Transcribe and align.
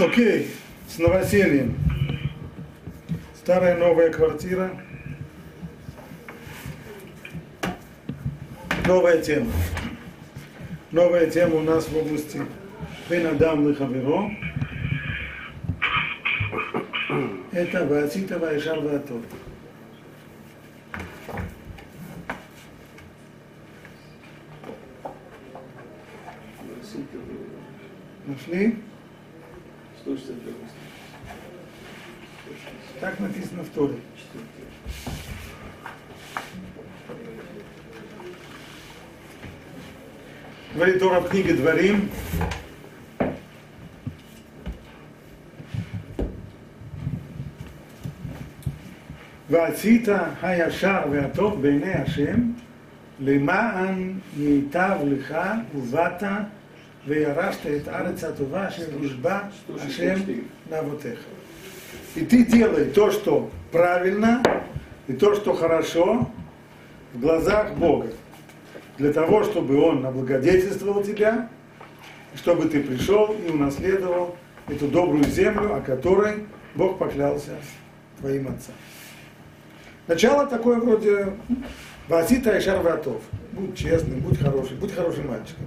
Окей, 0.00 0.50
с 0.88 0.98
новосельем. 0.98 1.76
Старая 3.36 3.76
новая 3.76 4.10
квартира. 4.10 4.70
Новая 8.86 9.20
тема. 9.20 9.52
Новая 10.90 11.26
тема 11.28 11.56
у 11.56 11.60
нас 11.60 11.86
в 11.86 11.96
области 11.98 12.40
Бенадам 13.10 13.68
Лихаверо. 13.68 14.30
Это 17.52 17.84
Ваасита 17.84 18.38
Вайшар 18.38 18.80
Ваатов. 18.80 19.20
Нашли? 28.26 28.78
Так 32.99 33.19
написано 33.19 33.63
в 33.63 33.69
Торе. 33.69 33.95
Говорит 40.73 40.99
Тора 40.99 41.19
в 41.21 41.29
книге 41.29 41.53
Дворим. 41.53 42.09
ועשית 49.49 50.07
הישר 50.41 51.01
והטוב 51.11 51.61
בעיני 51.61 51.93
השם, 51.93 52.39
למען 53.19 54.13
ייטב 54.37 54.97
לך 55.03 55.37
ובאת 55.75 56.23
וירשת 57.07 57.67
את 57.67 57.87
הארץ 57.87 58.23
הטובה 58.23 58.67
אשר 58.67 58.83
נשבע 58.99 59.39
השם 59.79 60.15
לאבותיך. 60.71 61.19
И 62.15 62.21
ты 62.21 62.45
делай 62.45 62.85
то, 62.85 63.11
что 63.11 63.49
правильно, 63.71 64.41
и 65.07 65.13
то, 65.13 65.35
что 65.35 65.53
хорошо 65.53 66.29
в 67.13 67.19
глазах 67.19 67.73
Бога. 67.73 68.07
Для 68.97 69.11
того, 69.11 69.43
чтобы 69.43 69.81
Он 69.81 70.05
облагодетельствовал 70.05 71.03
тебя, 71.03 71.49
чтобы 72.35 72.69
ты 72.69 72.81
пришел 72.81 73.35
и 73.45 73.51
унаследовал 73.51 74.37
эту 74.69 74.87
добрую 74.87 75.25
землю, 75.25 75.75
о 75.75 75.81
которой 75.81 76.45
Бог 76.73 76.97
поклялся 76.97 77.57
твоим 78.19 78.47
отцам. 78.47 78.75
Начало 80.07 80.45
такое 80.47 80.77
вроде 80.77 81.33
Васита 82.07 82.57
и 82.57 82.61
Шарватов. 82.61 83.21
Будь 83.51 83.77
честным, 83.77 84.19
будь 84.19 84.39
хорошим, 84.39 84.77
будь 84.77 84.93
хорошим 84.93 85.27
мальчиком. 85.29 85.65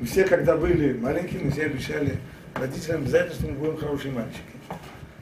Мы 0.00 0.06
все, 0.06 0.24
когда 0.24 0.56
были 0.56 0.92
маленькими, 0.96 1.50
все 1.50 1.64
обещали 1.64 2.18
родителям 2.54 3.02
обязательно, 3.02 3.34
что 3.34 3.46
мы 3.48 3.52
будем 3.54 3.76
хорошие 3.76 4.12
мальчики. 4.12 4.42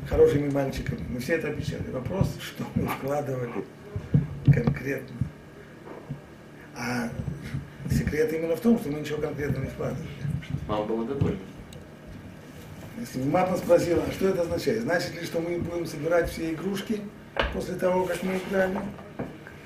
Хорошими 0.09 0.51
мальчиками. 0.51 1.01
Мы 1.09 1.19
все 1.21 1.35
это 1.35 1.49
обещали. 1.49 1.91
Вопрос, 1.91 2.37
что 2.41 2.65
мы 2.75 2.87
вкладывали 2.87 3.65
конкретно. 4.53 5.17
А 6.77 7.09
секрет 7.91 8.33
именно 8.33 8.55
в 8.55 8.61
том, 8.61 8.79
что 8.79 8.91
мы 8.91 9.01
ничего 9.01 9.19
конкретного 9.19 9.65
не 9.65 9.71
вкладывали. 9.71 10.09
Мама 10.69 10.85
была 10.85 11.05
довольна. 11.05 11.39
Если 12.99 13.21
бы 13.21 13.31
мама 13.31 13.57
спросила, 13.57 14.03
а 14.07 14.13
что 14.13 14.29
это 14.29 14.43
означает? 14.43 14.83
Значит 14.83 15.15
ли, 15.15 15.27
что 15.27 15.41
мы 15.41 15.59
будем 15.59 15.87
собирать 15.87 16.31
все 16.31 16.53
игрушки 16.53 17.01
после 17.53 17.75
того, 17.75 18.05
как 18.05 18.23
мы 18.23 18.39
играли? 18.39 18.79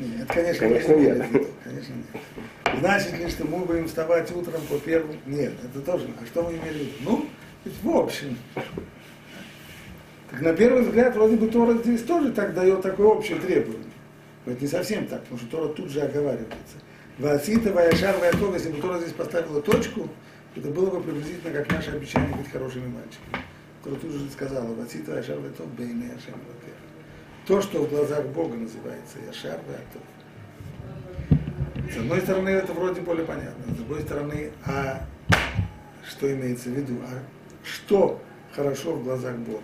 Нет, 0.00 0.28
конечно, 0.28 0.66
Конечно, 0.66 0.92
не 0.94 1.02
нет. 1.02 1.30
виду. 1.30 1.46
Конечно, 1.62 1.92
нет. 1.92 2.78
Значит 2.80 3.18
ли, 3.18 3.28
что 3.28 3.46
мы 3.46 3.58
будем 3.66 3.86
вставать 3.86 4.34
утром 4.34 4.62
по 4.68 4.78
первому? 4.78 5.14
Нет, 5.26 5.52
это 5.62 5.80
тоже. 5.82 6.08
А 6.20 6.26
что 6.26 6.42
мы 6.42 6.52
имели 6.52 6.84
в 6.84 6.86
виду? 6.86 6.92
Ну, 7.02 7.26
ведь 7.64 7.74
в 7.82 7.90
общем. 7.90 8.38
Так 10.30 10.40
на 10.40 10.54
первый 10.54 10.82
взгляд, 10.84 11.14
вроде 11.14 11.36
бы 11.36 11.48
Тора 11.48 11.74
здесь 11.74 12.02
тоже 12.02 12.32
так 12.32 12.54
дает 12.54 12.80
такое 12.80 13.08
общее 13.08 13.38
требование. 13.38 13.84
Но 14.46 14.52
это 14.52 14.62
не 14.62 14.68
совсем 14.68 15.06
так, 15.06 15.20
потому 15.22 15.38
что 15.38 15.50
Тора 15.50 15.68
тут 15.68 15.90
же 15.90 16.00
оговаривается. 16.00 16.78
Васита, 17.18 17.70
Ваяшар, 17.70 18.16
Ваяков, 18.18 18.54
если 18.54 18.70
бы 18.70 18.80
Тора 18.80 18.98
здесь 19.00 19.12
поставила 19.12 19.60
точку, 19.60 20.08
это 20.56 20.68
было 20.68 20.88
бы 20.88 21.02
приблизительно 21.02 21.52
как 21.52 21.70
наше 21.70 21.90
обещание 21.90 22.34
быть 22.34 22.50
хорошими 22.50 22.86
мальчиками. 22.86 23.44
Тора 23.84 23.96
тут 23.96 24.12
же 24.12 24.30
сказала, 24.30 24.72
Васита, 24.74 25.10
Ваяшар, 25.10 25.38
Ваяков, 25.38 25.66
Бейне, 25.74 26.04
Яшем, 26.06 26.40
Ваяков. 26.40 26.89
То, 27.46 27.60
что 27.60 27.82
в 27.82 27.90
глазах 27.90 28.26
Бога 28.26 28.56
называется 28.56 29.18
Яшар, 29.26 29.58
Ваяков. 29.66 30.02
С 31.92 31.96
одной 31.96 32.20
стороны, 32.20 32.50
это 32.50 32.72
вроде 32.72 33.00
более 33.00 33.24
понятно. 33.24 33.74
С 33.74 33.76
другой 33.76 34.02
стороны, 34.02 34.52
а 34.64 35.04
что 36.08 36.32
имеется 36.32 36.68
в 36.68 36.72
виду? 36.72 36.94
А 37.04 37.18
что 37.64 38.20
хорошо 38.54 38.94
в 38.94 39.02
глазах 39.02 39.36
Бога? 39.38 39.62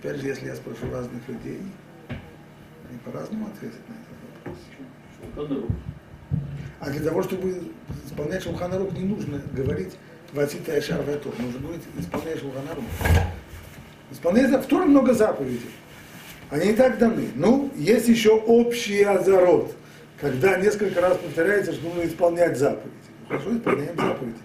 Опять 0.00 0.16
же, 0.16 0.26
если 0.26 0.46
я 0.46 0.56
спрошу 0.56 0.90
разных 0.90 1.28
людей, 1.28 1.60
они 2.08 2.98
по-разному 3.04 3.46
ответят 3.46 3.80
на 3.88 3.94
этот 3.94 4.18
вопрос. 4.34 4.58
А 6.80 6.90
для 6.90 7.00
того, 7.08 7.22
чтобы 7.22 7.70
исполнять 8.06 8.42
Шулханарух, 8.42 8.92
не 8.92 9.04
нужно 9.04 9.40
говорить 9.52 9.92
Васита 10.32 10.74
Яшар 10.74 11.02
Ватор. 11.02 11.32
Нужно 11.38 11.60
говорить 11.60 11.82
исполнять 11.96 12.40
Шулханарух. 12.40 12.84
Исполняется 14.10 14.58
в 14.60 14.66
Торе 14.66 14.86
много 14.86 15.14
заповедей. 15.14 15.70
Они 16.52 16.68
и 16.68 16.74
так 16.74 16.98
даны. 16.98 17.30
Ну, 17.34 17.70
есть 17.76 18.08
еще 18.08 18.32
общий 18.32 19.02
азарот, 19.04 19.74
когда 20.20 20.58
несколько 20.58 21.00
раз 21.00 21.16
повторяется, 21.16 21.72
что 21.72 21.88
нужно 21.88 22.06
исполнять 22.06 22.58
заповеди. 22.58 22.92
Хорошо, 23.26 23.56
исполняем 23.56 23.96
заповеди. 23.96 24.36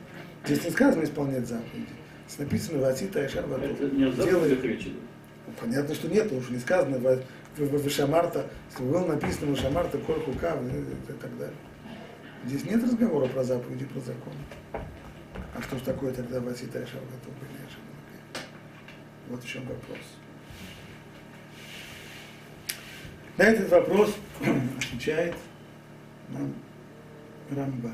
Здесь 0.45 0.63
не 0.63 0.72
сказано 0.72 1.03
исполнять 1.03 1.45
заповеди. 1.45 1.90
Здесь 2.29 2.40
написано 2.40 2.79
Васита 2.79 3.29
Ватор. 3.47 3.72
Это 3.72 3.84
не 3.94 4.09
идет. 4.09 4.95
Ну, 5.47 5.53
Понятно, 5.59 5.95
что 5.95 6.07
нет, 6.07 6.23
потому 6.23 6.44
что 6.44 6.53
не 6.53 6.59
сказано 6.59 6.97
в, 6.97 7.23
в, 7.57 7.78
в 7.78 7.85
Вишамарта, 7.85 8.45
если 8.69 8.84
бы 8.85 8.91
было 8.91 9.07
написано 9.07 9.51
Вишамарта, 9.51 9.97
Коль 9.97 10.22
Хука 10.22 10.57
и 10.62 11.12
так 11.12 11.38
далее. 11.38 11.57
Здесь 12.45 12.63
нет 12.63 12.81
разговора 12.81 13.28
про 13.28 13.44
заповеди, 13.44 13.84
про 13.84 14.00
закон. 14.00 14.34
А 14.72 15.62
что 15.62 15.78
ж 15.78 15.81
такое 15.81 16.13
тогда 16.13 16.39
Васита 16.39 16.79
Ишар 16.79 17.01
готов 17.01 17.34
Вот 19.28 19.44
в 19.44 19.45
чем 19.45 19.63
вопрос. 19.63 20.00
На 23.38 23.44
этот 23.44 23.70
вопрос 23.70 24.16
отвечает 24.42 25.36
нам 26.30 26.53
Рамба. 27.56 27.92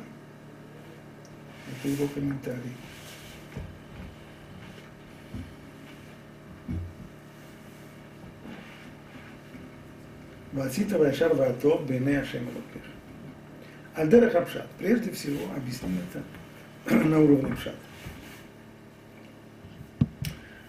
Это 1.69 1.87
его 1.89 2.07
комментарий. 2.07 2.73
Васита 10.53 10.97
Вайшар 10.97 11.33
Ватов 11.33 11.85
Бене 11.87 12.19
Ашем 12.19 12.45
Лукех. 12.45 12.83
Альдера 13.95 14.29
Хабшат. 14.29 14.67
Прежде 14.77 15.11
всего, 15.11 15.39
объясним 15.55 15.97
это 16.09 17.03
на 17.03 17.19
уровне 17.19 17.53
Пшат. 17.55 17.75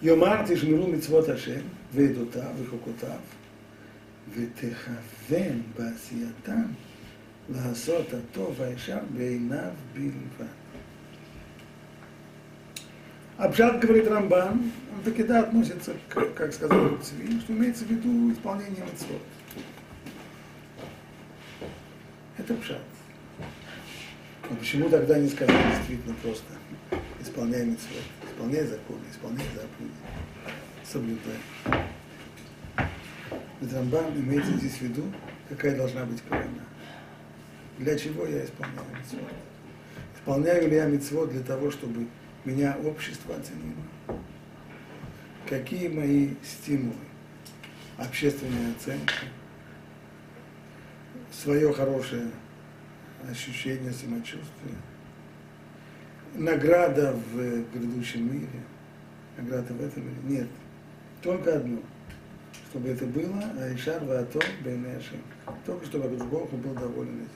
Йомар 0.01 0.47
Тишмиру 0.47 0.87
Мицвот 0.87 1.29
Ашем, 1.29 1.62
Вейдута, 1.93 2.53
Вихокутав, 2.59 3.21
ותכוון 4.34 5.62
בעשייתם 5.78 6.64
לעשות 7.50 8.14
הטוב 8.14 8.56
והישר 8.60 9.00
בעיניו 9.14 9.72
בלבד. 9.94 10.60
Абжат 13.40 13.80
говорит 13.80 14.06
Рамбан, 14.06 14.70
он 14.94 15.04
таки 15.06 15.24
да 15.24 15.40
относится, 15.40 15.94
к, 16.10 16.34
как 16.34 16.52
сказал 16.52 16.98
Цви, 17.02 17.40
что 17.40 17.54
имеется 17.54 17.86
в 17.86 17.88
виду 17.90 18.34
исполнение 18.34 18.84
митцвот. 18.84 19.22
Это 22.38 22.54
пшат. 22.56 22.81
Но 24.50 24.57
почему 24.57 24.90
тогда 24.90 25.18
не 25.18 25.30
сказать 25.30 25.56
действительно 25.78 26.16
просто 26.22 26.51
исполняй 27.22 27.66
митцвот, 27.66 28.04
исполняй 28.30 28.66
законы, 28.66 29.04
исполняй 29.10 29.46
заповеди, 29.56 29.94
соблюдай. 30.84 31.82
Ведь 33.64 33.72
Рамбан 33.72 34.12
имеется 34.14 34.52
здесь 34.58 34.75
в 34.75 34.82
виду, 34.82 35.02
какая 35.49 35.75
должна 35.75 36.05
быть 36.05 36.20
кавана. 36.28 36.50
Для 37.78 37.99
чего 37.99 38.26
я 38.26 38.44
исполняю 38.44 38.87
митцвот? 38.94 39.32
Исполняю 40.14 40.69
ли 40.69 40.76
я 40.76 40.84
митцвот 40.84 41.32
для 41.32 41.40
того, 41.40 41.70
чтобы 41.70 42.06
меня 42.44 42.76
общество 42.84 43.34
оценило? 43.34 44.20
Какие 45.49 45.88
мои 45.88 46.34
стимулы? 46.43 46.94
Общественная 47.96 48.72
оценка, 48.72 49.14
свое 51.32 51.72
хорошее 51.72 52.28
ощущение 53.31 53.93
самочувствия, 53.93 54.76
награда 56.34 57.16
в 57.32 57.62
грядущем 57.72 58.31
мире, 58.31 58.61
награда 59.38 59.72
в 59.72 59.81
этом 59.81 60.05
мире. 60.05 60.40
Нет, 60.40 60.49
только 61.22 61.56
одно, 61.56 61.78
чтобы 62.75 62.88
это 62.88 63.06
было 63.06 63.41
Айшар 63.61 64.03
Ваато 64.03 64.41
Бейнешем. 64.65 65.23
Только 65.65 65.87
чтобы 65.87 66.09
Бог 66.09 66.50
был 66.50 66.75
доволен 66.75 67.21
этим. 67.21 67.29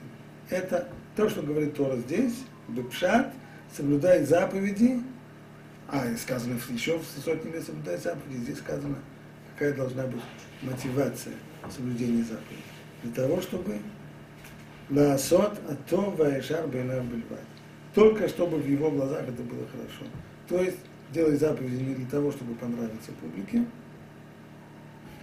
Это 0.49 0.89
то, 1.15 1.29
что 1.29 1.41
говорит 1.41 1.75
Тора 1.75 1.95
здесь, 1.95 2.43
Бепшат, 2.67 3.33
соблюдай 3.73 4.25
заповеди 4.25 5.01
А, 5.87 6.05
и 6.11 6.17
сказано 6.17 6.59
еще 6.67 6.99
в 6.99 7.05
сотни 7.23 7.51
мест 7.51 7.67
соблюдать 7.67 8.03
заповеди. 8.03 8.39
Здесь 8.39 8.57
сказано, 8.57 8.97
какая 9.53 9.73
должна 9.75 10.07
быть 10.07 10.21
мотивация 10.61 11.35
соблюдения 11.73 12.23
заповедей. 12.23 12.63
Для 13.03 13.13
того, 13.13 13.39
чтобы 13.39 13.77
Лаасот 14.89 15.57
Ато 15.69 16.01
Ваешар 16.01 16.67
Бейнар 16.67 17.01
Бельват. 17.03 17.39
Только 17.95 18.27
чтобы 18.27 18.57
в 18.57 18.67
его 18.67 18.91
глазах 18.91 19.21
это 19.21 19.41
было 19.43 19.65
хорошо. 19.67 20.03
То 20.49 20.61
есть 20.61 20.79
делать 21.13 21.39
заповеди 21.39 21.81
не 21.81 21.95
для 21.95 22.07
того, 22.07 22.29
чтобы 22.29 22.55
понравиться 22.55 23.11
публике, 23.21 23.65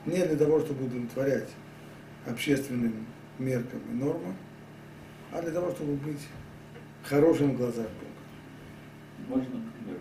не 0.06 0.24
для 0.24 0.36
того, 0.36 0.60
чтобы 0.60 0.86
удовлетворять 0.86 1.48
общественным 2.26 3.06
меркам 3.38 3.80
и 3.90 3.94
нормам, 3.94 4.36
а 5.32 5.42
для 5.42 5.50
того, 5.50 5.70
чтобы 5.72 5.94
быть 5.94 6.20
хорошим 7.04 7.52
в 7.52 7.56
глазах 7.56 7.86
Бога. 9.28 9.40
Можно 9.40 9.60
пример? 9.78 9.98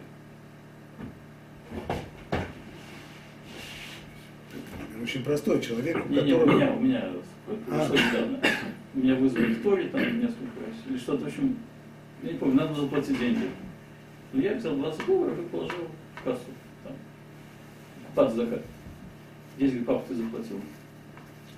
Очень 5.02 5.24
простой 5.24 5.62
человек, 5.62 6.04
у 6.06 6.10
Не, 6.10 6.22
не, 6.22 6.34
у 6.34 6.40
которого... 6.40 6.58
меня, 6.58 6.74
у 6.74 6.80
меня 6.80 7.12
А. 7.70 7.90
недавно. 7.90 8.40
Меня 8.94 9.16
вызвали 9.16 9.54
в 9.54 9.62
Торе 9.64 9.90
там 9.90 10.02
несколько 10.20 10.60
раз. 10.62 10.76
Или 10.88 10.98
что-то, 10.98 11.24
в 11.26 11.28
общем, 11.28 11.58
я 12.24 12.32
не 12.32 12.38
помню, 12.38 12.56
надо 12.56 12.74
было 12.74 12.82
заплатить 12.84 13.20
деньги. 13.20 13.50
Ну, 14.32 14.42
я 14.42 14.54
взял 14.56 14.76
20 14.76 15.06
долларов 15.06 15.40
и 15.40 15.44
положил 15.44 15.88
в 16.16 16.24
кассу. 16.24 16.46
Там. 16.84 16.94
Под 18.16 18.34
закат. 18.34 18.62
Дизель 19.58 19.86
как 19.86 20.06
ты 20.06 20.16
заплатил? 20.16 20.62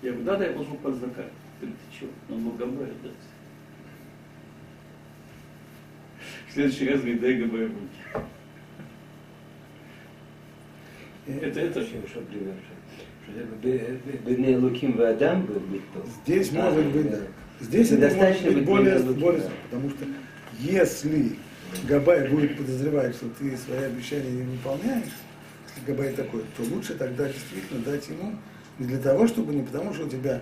Я 0.02 0.12
говорю, 0.12 0.26
да, 0.26 0.38
да, 0.38 0.46
я 0.46 0.54
платил 0.54 0.76
под 0.76 0.96
закат. 0.96 1.32
Говорит, 1.60 1.78
ты 1.90 1.96
что, 1.96 2.06
налогоморать 2.30 3.02
дать? 3.02 3.12
В 6.48 6.54
следующий 6.54 6.90
раз, 6.90 7.00
говорит, 7.00 7.22
дай 7.22 7.34
ГБ 7.36 7.64
руки. 7.66 8.26
Э, 11.28 11.40
это, 11.40 11.60
это... 11.60 11.80
Еще, 11.80 11.98
еще 11.98 12.22
пример. 12.22 12.54
Бедный 14.26 14.56
Луким 14.56 14.96
в 14.96 15.02
Адам 15.02 15.46
был 15.46 15.60
быть 15.60 15.82
Здесь 16.26 16.52
а, 16.56 16.72
может 16.72 16.86
быть, 16.88 17.12
да. 17.12 17.20
Здесь 17.60 17.92
это 17.92 18.16
может 18.16 18.44
быть 18.44 18.66
более, 18.66 19.00
более 19.00 19.50
потому 19.64 19.90
что 19.90 20.06
если 20.60 21.36
Габай 21.88 22.30
будет 22.30 22.58
подозревать, 22.58 23.16
что 23.16 23.28
ты 23.38 23.58
свои 23.58 23.84
обещания 23.84 24.32
не 24.32 24.44
выполняешь, 24.44 25.12
Габай 25.86 26.14
такой, 26.14 26.44
то 26.56 26.64
лучше 26.64 26.96
тогда 26.96 27.28
действительно 27.28 27.82
дать 27.82 28.08
ему 28.08 28.36
не 28.80 28.88
для 28.88 29.00
того, 29.00 29.28
чтобы, 29.28 29.54
не 29.54 29.64
потому 29.64 29.94
что 29.94 30.06
у 30.06 30.10
тебя 30.10 30.42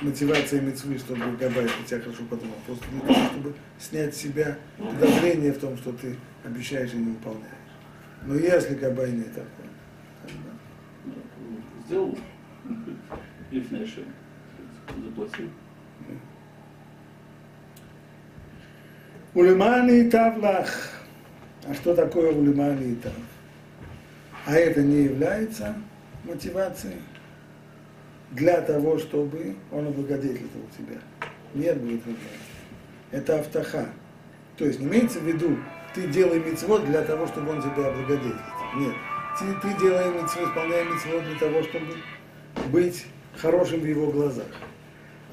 мотивация 0.00 0.60
мецвы, 0.60 0.98
чтобы 0.98 1.36
Габай 1.36 1.66
о 1.66 1.86
тебя 1.86 2.00
хорошо 2.00 2.22
подумал, 2.28 2.56
просто 2.66 2.84
для 2.90 3.00
того, 3.00 3.26
чтобы 3.26 3.54
снять 3.78 4.14
с 4.14 4.18
себя 4.18 4.58
подозрение 4.78 5.52
в 5.52 5.58
том, 5.58 5.76
что 5.76 5.92
ты 5.92 6.16
обещаешь 6.44 6.92
и 6.92 6.96
не 6.96 7.12
выполняешь. 7.12 7.52
Но 8.24 8.34
если 8.34 8.74
Габай 8.74 9.12
не 9.12 9.24
такой, 9.24 9.68
тогда 10.22 10.50
сделал 11.86 12.18
лифнейшем, 13.50 14.04
заплатил. 15.04 15.48
Улимани 19.34 20.10
тавлах. 20.10 20.68
А 21.66 21.74
что 21.74 21.94
такое 21.94 22.32
улимани 22.32 22.96
тав? 22.96 23.12
А 24.44 24.54
это 24.54 24.82
не 24.82 25.04
является 25.04 25.76
мотивацией 26.24 27.00
для 28.32 28.60
того, 28.60 28.98
чтобы 28.98 29.56
он 29.70 29.86
облагодетельствовал 29.86 30.66
тебя. 30.76 30.98
Нет, 31.54 31.80
будет 31.80 32.02
Это 33.10 33.38
автоха. 33.38 33.86
То 34.56 34.64
есть 34.64 34.80
имеется 34.80 35.20
в 35.20 35.24
виду, 35.24 35.56
ты 35.94 36.08
делай 36.08 36.40
мицвод 36.40 36.86
для 36.86 37.02
того, 37.02 37.26
чтобы 37.26 37.50
он 37.50 37.62
тебя 37.62 37.88
облагодетельствовал. 37.88 38.74
Нет. 38.76 38.94
Ты, 39.38 39.46
ты 39.62 39.78
делай 39.80 40.12
мицвод, 40.12 40.48
исполняй 40.48 40.84
мицвод 40.84 41.24
для 41.24 41.38
того, 41.38 41.62
чтобы 41.62 41.94
быть 42.70 43.06
хорошим 43.36 43.80
в 43.80 43.86
его 43.86 44.10
глазах. 44.10 44.46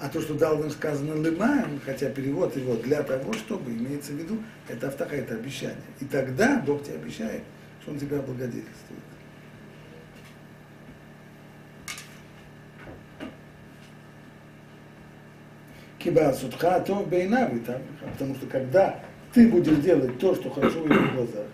А 0.02 0.08
то, 0.08 0.22
что 0.22 0.34
дал 0.36 0.58
нам 0.58 0.70
сказано 0.70 1.16
лымаем, 1.16 1.82
хотя 1.84 2.10
перевод 2.10 2.56
его 2.56 2.76
для 2.76 3.04
того, 3.04 3.34
чтобы, 3.34 3.72
имеется 3.72 4.14
в 4.14 4.16
виду, 4.16 4.38
это 4.68 4.88
автоха, 4.88 5.16
это 5.16 5.34
обещание. 5.36 5.76
И 6.00 6.06
тогда 6.06 6.64
Бог 6.66 6.84
тебе 6.84 6.96
обещает, 6.96 7.44
что 7.90 7.92
Он 7.92 8.00
тебя 8.00 8.22
благодетельствует. 8.22 9.00
Киба 15.98 16.34
сутха, 16.34 16.80
то 16.80 17.04
бейна 17.04 17.52
потому 18.14 18.36
что 18.36 18.48
когда 18.48 19.02
ты 19.34 19.50
будешь 19.50 19.78
делать 19.80 20.18
то, 20.18 20.34
что 20.34 20.50
хорошо 20.50 20.82
в 20.82 20.90
его 20.90 21.14
глазах, 21.14 21.48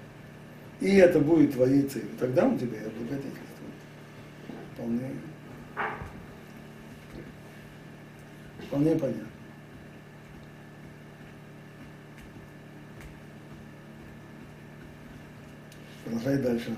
и 0.81 0.97
это 0.97 1.19
будет 1.19 1.53
твоей 1.53 1.83
целью, 1.83 2.09
тогда 2.19 2.45
он 2.45 2.57
тебя 2.59 2.77
и 2.77 2.85
облагодетельствует. 2.85 3.41
Вполне, 4.73 5.11
вполне 8.67 8.91
понятно. 8.91 9.34
Продолжай 16.05 16.37
дальше 16.37 16.69
нам. 16.69 16.77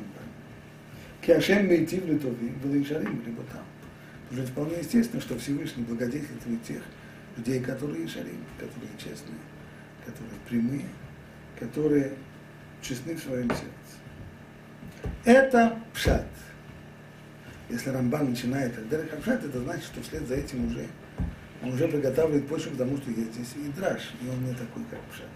Киашем 1.21 1.67
мейтив 1.67 2.05
литови, 2.05 2.53
велишарим 2.63 3.21
либотам. 3.25 3.65
Уже 4.31 4.45
вполне 4.45 4.77
естественно, 4.77 5.21
что 5.21 5.37
Всевышний 5.37 5.83
благодетельствует 5.83 6.63
тех 6.63 6.81
людей, 7.35 7.59
которые 7.59 8.07
шарим, 8.07 8.43
которые 8.57 8.91
честные, 8.97 9.39
которые 10.05 10.39
прямые, 10.47 10.85
которые 11.59 12.13
честны 12.81 13.15
в 13.15 13.19
своем 13.19 13.49
сердце. 13.49 13.67
Это 15.25 15.77
пшат. 15.93 16.25
Если 17.69 17.89
Рамбан 17.89 18.29
начинает 18.29 18.73
Дерек 18.89 19.19
Пшат, 19.19 19.43
это 19.43 19.59
значит, 19.59 19.83
что 19.83 20.01
вслед 20.01 20.25
за 20.25 20.35
этим 20.35 20.67
уже 20.67 20.87
он 21.61 21.73
уже 21.73 21.87
приготавливает 21.89 22.47
почву 22.47 22.71
к 22.71 22.77
тому, 22.77 22.95
что 22.95 23.11
есть 23.11 23.33
здесь 23.33 23.53
и 23.57 23.69
драж, 23.77 24.13
и 24.21 24.29
он 24.29 24.45
не 24.45 24.53
такой, 24.53 24.83
как 24.89 25.01
Пшат. 25.11 25.27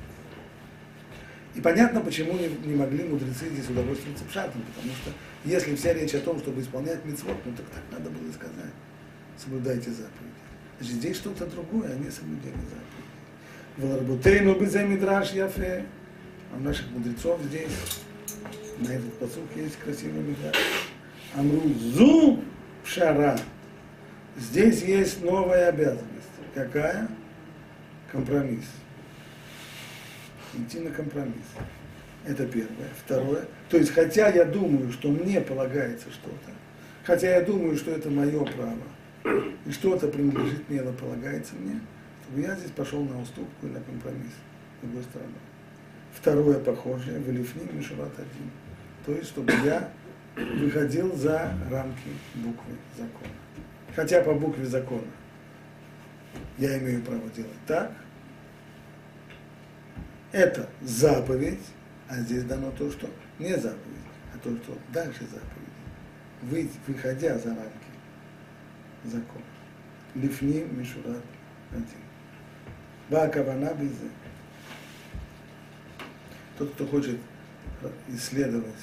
И 1.56 1.62
понятно, 1.62 2.00
почему 2.01 2.33
не, 2.33 2.48
не 2.65 2.75
могли 2.75 3.03
мудрецы 3.03 3.50
здесь 3.50 3.69
удовольствоваться 3.69 4.24
Пшатом, 4.25 4.62
потому 4.74 4.94
что 4.95 5.12
если 5.44 5.75
вся 5.75 5.94
речь 5.94 6.13
о 6.13 6.19
том, 6.19 6.39
чтобы 6.39 6.62
исполнять 6.62 7.03
митцвот, 7.03 7.38
ну 7.45 7.51
так 7.53 7.65
так 7.68 7.83
надо 7.92 8.09
было 8.09 8.31
сказать. 8.31 8.71
Соблюдайте 9.38 9.89
заповеди. 9.89 10.42
Значит, 10.80 10.95
здесь 10.95 11.18
что-то 11.18 11.45
другое, 11.48 11.92
а 11.92 11.95
не 11.95 12.09
соблюдение 12.09 12.53
заповедей. 12.53 13.01
Веларбутейну 13.77 14.60
безе 14.60 14.86
мидраш 14.86 15.31
яфе. 15.31 15.86
А 16.53 16.58
у 16.58 16.60
наших 16.60 16.89
мудрецов 16.91 17.39
здесь, 17.43 18.01
на 18.79 18.89
этот 18.89 19.13
посук 19.20 19.46
есть 19.55 19.77
красивый 19.77 20.22
мидраш. 20.22 20.55
Амру 21.36 21.62
зу 21.74 22.43
пшара. 22.84 23.38
Здесь 24.38 24.81
есть 24.84 25.24
новая 25.24 25.70
обязанность. 25.70 26.08
Какая? 26.53 27.08
Компромисс. 28.12 28.65
Идти 30.53 30.79
на 30.79 30.91
компромисс. 30.91 31.46
Это 32.25 32.46
первое. 32.46 32.89
Второе. 33.03 33.46
То 33.70 33.77
есть, 33.77 33.91
хотя 33.91 34.29
я 34.29 34.46
думаю, 34.46 34.91
что 34.91 35.10
мне 35.10 35.41
полагается 35.41 36.12
что-то, 36.12 36.51
хотя 37.03 37.36
я 37.38 37.41
думаю, 37.41 37.77
что 37.77 37.91
это 37.91 38.10
мое 38.10 38.43
право, 38.46 39.48
и 39.65 39.72
что-то 39.72 40.08
принадлежит 40.08 40.70
мне, 40.70 40.81
но 40.81 40.91
полагается 40.93 41.55
мне, 41.55 41.79
чтобы 42.24 42.41
я 42.41 42.55
здесь 42.55 42.72
пошел 42.72 43.03
на 43.03 43.22
уступку 43.22 43.67
и 43.67 43.70
на 43.70 43.81
компромисс 43.81 44.34
с 44.77 44.86
другой 44.86 45.03
стороны. 45.03 45.34
Второе 46.13 46.60
похожее, 46.60 47.20
в 47.20 47.29
Элифним 47.29 47.77
Мишурат 47.77 48.12
один. 48.13 48.51
То 49.05 49.13
есть, 49.13 49.29
чтобы 49.29 49.53
я 49.63 49.89
выходил 50.36 51.15
за 51.15 51.53
рамки 51.70 52.10
буквы 52.36 52.75
закона. 52.98 53.34
Хотя 53.96 54.22
по 54.22 54.34
букве 54.34 54.65
закона 54.65 55.08
я 56.58 56.77
имею 56.79 57.01
право 57.01 57.27
делать 57.36 57.51
так, 57.67 57.91
это 60.31 60.69
заповедь, 60.81 61.59
а 62.07 62.19
здесь 62.19 62.43
дано 62.43 62.71
то, 62.71 62.91
что 62.91 63.09
не 63.39 63.55
заповедь, 63.55 64.07
а 64.33 64.38
то, 64.38 64.55
что 64.57 64.77
дальше 64.93 65.25
заповедь. 65.25 66.71
Выходя 66.88 67.38
за 67.38 67.50
рамки 67.50 67.91
закона. 69.03 69.45
Лифни 70.15 70.63
Мишурат 70.71 71.23
один. 71.71 71.85
Бакавана 73.09 73.73
безе. 73.73 74.09
Тот, 76.57 76.73
кто 76.73 76.88
хочет 76.88 77.19
исследовать 78.07 78.75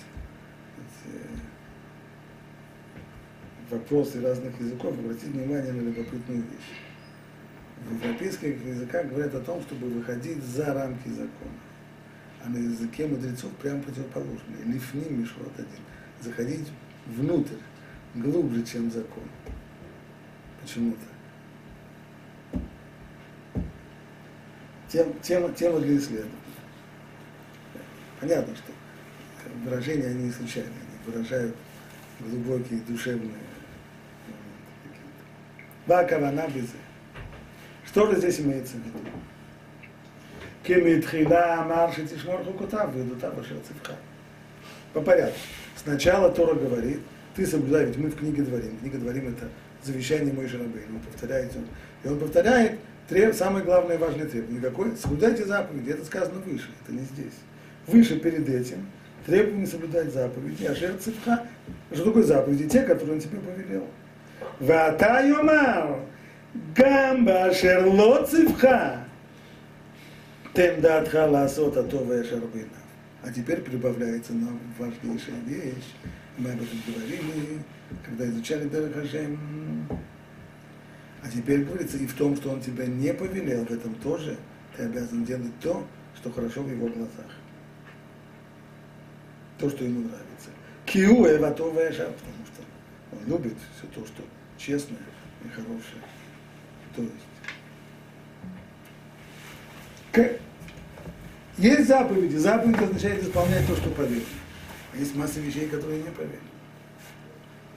вопросы 3.71 4.21
разных 4.21 4.59
языков, 4.61 4.99
обратить 4.99 5.28
внимание 5.28 5.73
на 5.73 5.81
любопытную 5.81 6.43
вещь. 6.43 6.78
В 7.87 7.95
европейских 8.05 8.65
языках 8.65 9.07
говорят 9.07 9.35
о 9.35 9.41
том, 9.41 9.63
чтобы 9.63 9.89
выходить 9.89 10.43
за 10.43 10.75
рамки 10.75 11.09
закона. 11.09 11.59
А 12.45 12.49
на 12.49 12.59
языке 12.59 13.07
мудрецов 13.07 13.51
прямо 13.63 13.83
противоположно. 13.83 14.57
Лифни 14.65 15.09
мишрот 15.11 15.53
один. 15.55 15.83
Заходить 16.21 16.69
внутрь, 17.07 17.57
глубже, 18.15 18.65
чем 18.65 18.91
закон. 18.91 19.25
Почему-то. 20.61 20.99
Тем, 24.89 25.19
тема, 25.21 25.53
тема 25.53 25.81
для 25.81 25.97
исследования. 25.99 26.33
Понятно, 28.21 28.55
что 28.57 28.73
выражения, 29.65 30.09
они 30.09 30.25
не 30.25 30.33
случайные, 30.33 30.73
они 30.73 31.13
выражают 31.13 31.55
глубокие 32.21 32.81
душевные 32.81 33.29
моменты. 33.29 33.45
Вакавана 35.87 36.49
безе. 36.49 36.69
Что 37.88 38.11
же 38.11 38.18
здесь 38.18 38.40
имеется 38.40 38.76
в 38.76 38.85
виду? 38.85 38.99
Кемитхила 40.62 41.64
марши 41.66 42.07
тишмор 42.07 42.45
хукутав, 42.45 42.95
ведутав 42.95 43.35
вашер 43.35 43.57
цивха. 43.66 43.95
По 44.92 45.00
порядку. 45.00 45.38
Сначала 45.76 46.30
Тора 46.30 46.54
говорит, 46.54 47.00
ты 47.35 47.47
соблюдай, 47.47 47.87
ведь 47.87 47.97
мы 47.97 48.11
в 48.11 48.16
книге 48.16 48.42
Дворим. 48.42 48.76
Книга 48.78 48.99
Дворим 48.99 49.28
это 49.28 49.49
завещание 49.83 50.35
Мой 50.35 50.49
Шарабейн. 50.49 50.95
Он 50.95 51.00
повторяет, 51.00 51.57
он, 51.57 51.66
и 52.04 52.12
он 52.12 52.18
повторяет 52.18 52.78
треб, 53.09 53.35
самое 53.35 53.64
главное 53.64 53.97
важное 53.97 54.26
требование. 54.26 54.61
Какое? 54.61 54.95
Соблюдайте 54.97 55.45
заповеди. 55.47 55.90
Это 55.90 56.04
сказано 56.04 56.40
выше, 56.40 56.68
это 56.83 56.92
не 56.92 57.04
здесь. 57.04 57.35
Выше 57.87 58.18
перед 58.18 58.47
этим 58.49 58.87
требование 59.25 59.66
соблюдать 59.66 60.12
заповеди. 60.12 60.64
А 60.64 60.75
шер 60.75 60.97
цивха, 60.99 61.47
что 61.92 62.04
такое 62.04 62.23
заповеди? 62.23 62.68
Те, 62.68 62.83
которые 62.83 63.14
он 63.14 63.21
тебе 63.21 63.38
повелел. 63.38 63.87
Вата 64.61 65.26
йомар, 65.26 66.00
гамба 66.55 67.52
шер 67.52 67.87
ло 67.87 68.25
цивха, 68.26 69.05
тем 70.55 70.81
датха 70.81 71.26
ласот 71.26 71.76
атовая 71.76 72.25
шарбина. 72.25 72.69
А 73.23 73.33
теперь 73.33 73.61
прибавляется 73.61 74.33
нам 74.33 74.59
важнейшая 74.78 75.40
вещь. 75.47 75.95
Мы 76.37 76.50
об 76.52 76.62
этом 76.62 76.78
говорили, 76.87 77.62
когда 78.05 78.26
изучали 78.26 78.69
Дарахашем. 78.69 79.88
А 81.23 81.28
теперь 81.28 81.64
говорится, 81.64 81.97
и 81.97 82.07
в 82.07 82.14
том, 82.14 82.37
что 82.37 82.50
он 82.50 82.61
тебя 82.61 82.87
не 82.87 83.12
повелел, 83.12 83.64
в 83.64 83.71
этом 83.73 83.95
тоже 83.97 84.37
ты 84.76 84.85
обязан 84.85 85.25
делать 85.25 85.59
то, 85.61 85.85
что 86.17 86.31
хорошо 86.31 86.62
в 86.62 86.71
его 86.71 86.87
глазах. 86.87 87.26
То, 89.59 89.69
что 89.69 89.85
ему 89.85 90.00
нравится. 90.00 90.50
Киу 90.87 91.26
эватовая 91.26 91.93
жар, 91.93 92.12
потому 92.12 92.47
что 92.47 92.62
он 93.12 93.28
любит 93.28 93.57
все 93.76 93.88
то, 93.88 94.07
что 94.07 94.23
честное 94.57 94.99
и 95.45 95.49
хорошее. 95.49 96.02
То 100.12 100.21
есть, 100.23 100.40
есть 101.59 101.88
заповеди. 101.88 102.37
Заповедь 102.37 102.81
означает 102.81 103.23
исполнять 103.23 103.67
то, 103.67 103.76
что 103.76 103.90
повелено. 103.90 104.25
А 104.93 104.97
есть 104.97 105.14
масса 105.17 105.40
вещей, 105.40 105.69
которые 105.69 106.02
не 106.02 106.11
повелено. 106.11 106.38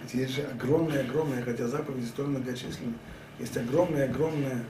Ведь 0.02 0.14
есть 0.14 0.36
же 0.36 0.42
огромная-огромная, 0.44 1.44
хотя 1.44 1.68
заповеди 1.68 2.06
столь 2.06 2.28
многочисленны, 2.28 2.94
есть 3.40 3.58
огромная-огромная 3.58 4.64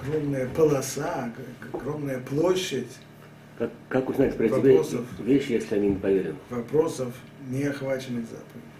огромная 0.00 0.48
полоса, 0.48 1.32
огромная 1.72 2.20
площадь 2.20 2.98
Как, 3.58 3.70
как 3.88 4.08
узнать 4.08 4.36
про 4.36 4.48
Вопросов. 4.48 5.06
вещи, 5.20 5.52
если 5.52 5.74
они 5.76 5.88
не 5.88 5.96
поверены? 5.96 6.36
вопросов, 6.48 7.14
не 7.48 7.64
охваченных 7.64 8.24
заповедью. 8.24 8.70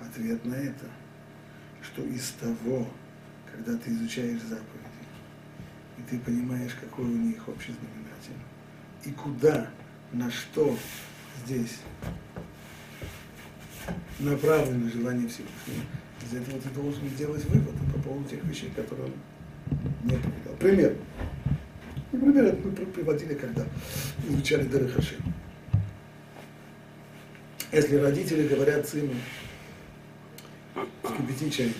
Ответ 0.00 0.44
на 0.44 0.54
это, 0.54 0.86
что 1.82 2.02
из 2.02 2.30
того, 2.32 2.86
когда 3.60 3.78
ты 3.78 3.90
изучаешь 3.90 4.40
заповеди, 4.40 5.04
и 5.98 6.02
ты 6.08 6.18
понимаешь, 6.20 6.72
какой 6.80 7.04
у 7.04 7.16
них 7.16 7.46
общий 7.46 7.72
знаменатель, 7.72 8.40
и 9.04 9.10
куда, 9.10 9.68
на 10.12 10.30
что 10.30 10.76
здесь 11.44 11.78
направлено 14.18 14.88
желание 14.88 15.28
Всевышнего, 15.28 15.84
из 16.24 16.34
этого 16.34 16.60
ты 16.60 16.70
должен 16.70 17.06
сделать 17.10 17.44
выводы 17.46 17.78
по 17.92 18.00
поводу 18.00 18.28
тех 18.28 18.42
вещей, 18.44 18.70
которые 18.74 19.08
он 19.08 19.14
не 20.04 20.16
повелел. 20.16 20.56
Пример. 20.58 20.96
Например, 22.12 22.44
это 22.46 22.66
мы 22.66 22.72
приводили, 22.86 23.34
когда 23.34 23.66
изучали 24.26 24.64
Дары 24.64 24.88
Хашем. 24.88 25.22
Если 27.72 27.96
родители 27.96 28.48
говорят 28.48 28.88
сыну, 28.88 29.14
вскипяти 31.04 31.50
чайник, 31.50 31.76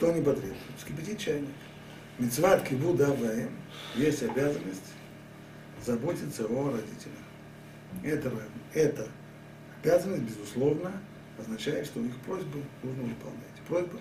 что 0.00 0.12
они 0.12 0.22
потребуют? 0.22 0.56
Вскипятить 0.78 1.18
чайник. 1.18 1.50
Мецват 2.18 2.66
киву 2.66 2.94
даваем, 2.94 3.50
есть 3.94 4.22
обязанность 4.22 4.94
заботиться 5.84 6.46
о 6.46 6.70
родителях. 6.70 7.18
Это, 8.02 8.32
это 8.72 9.08
обязанность, 9.82 10.22
безусловно, 10.22 10.90
означает, 11.38 11.84
что 11.84 12.00
их 12.00 12.16
просьбы 12.20 12.62
нужно 12.82 13.02
выполнять. 13.02 13.60
Просьба 13.68 13.98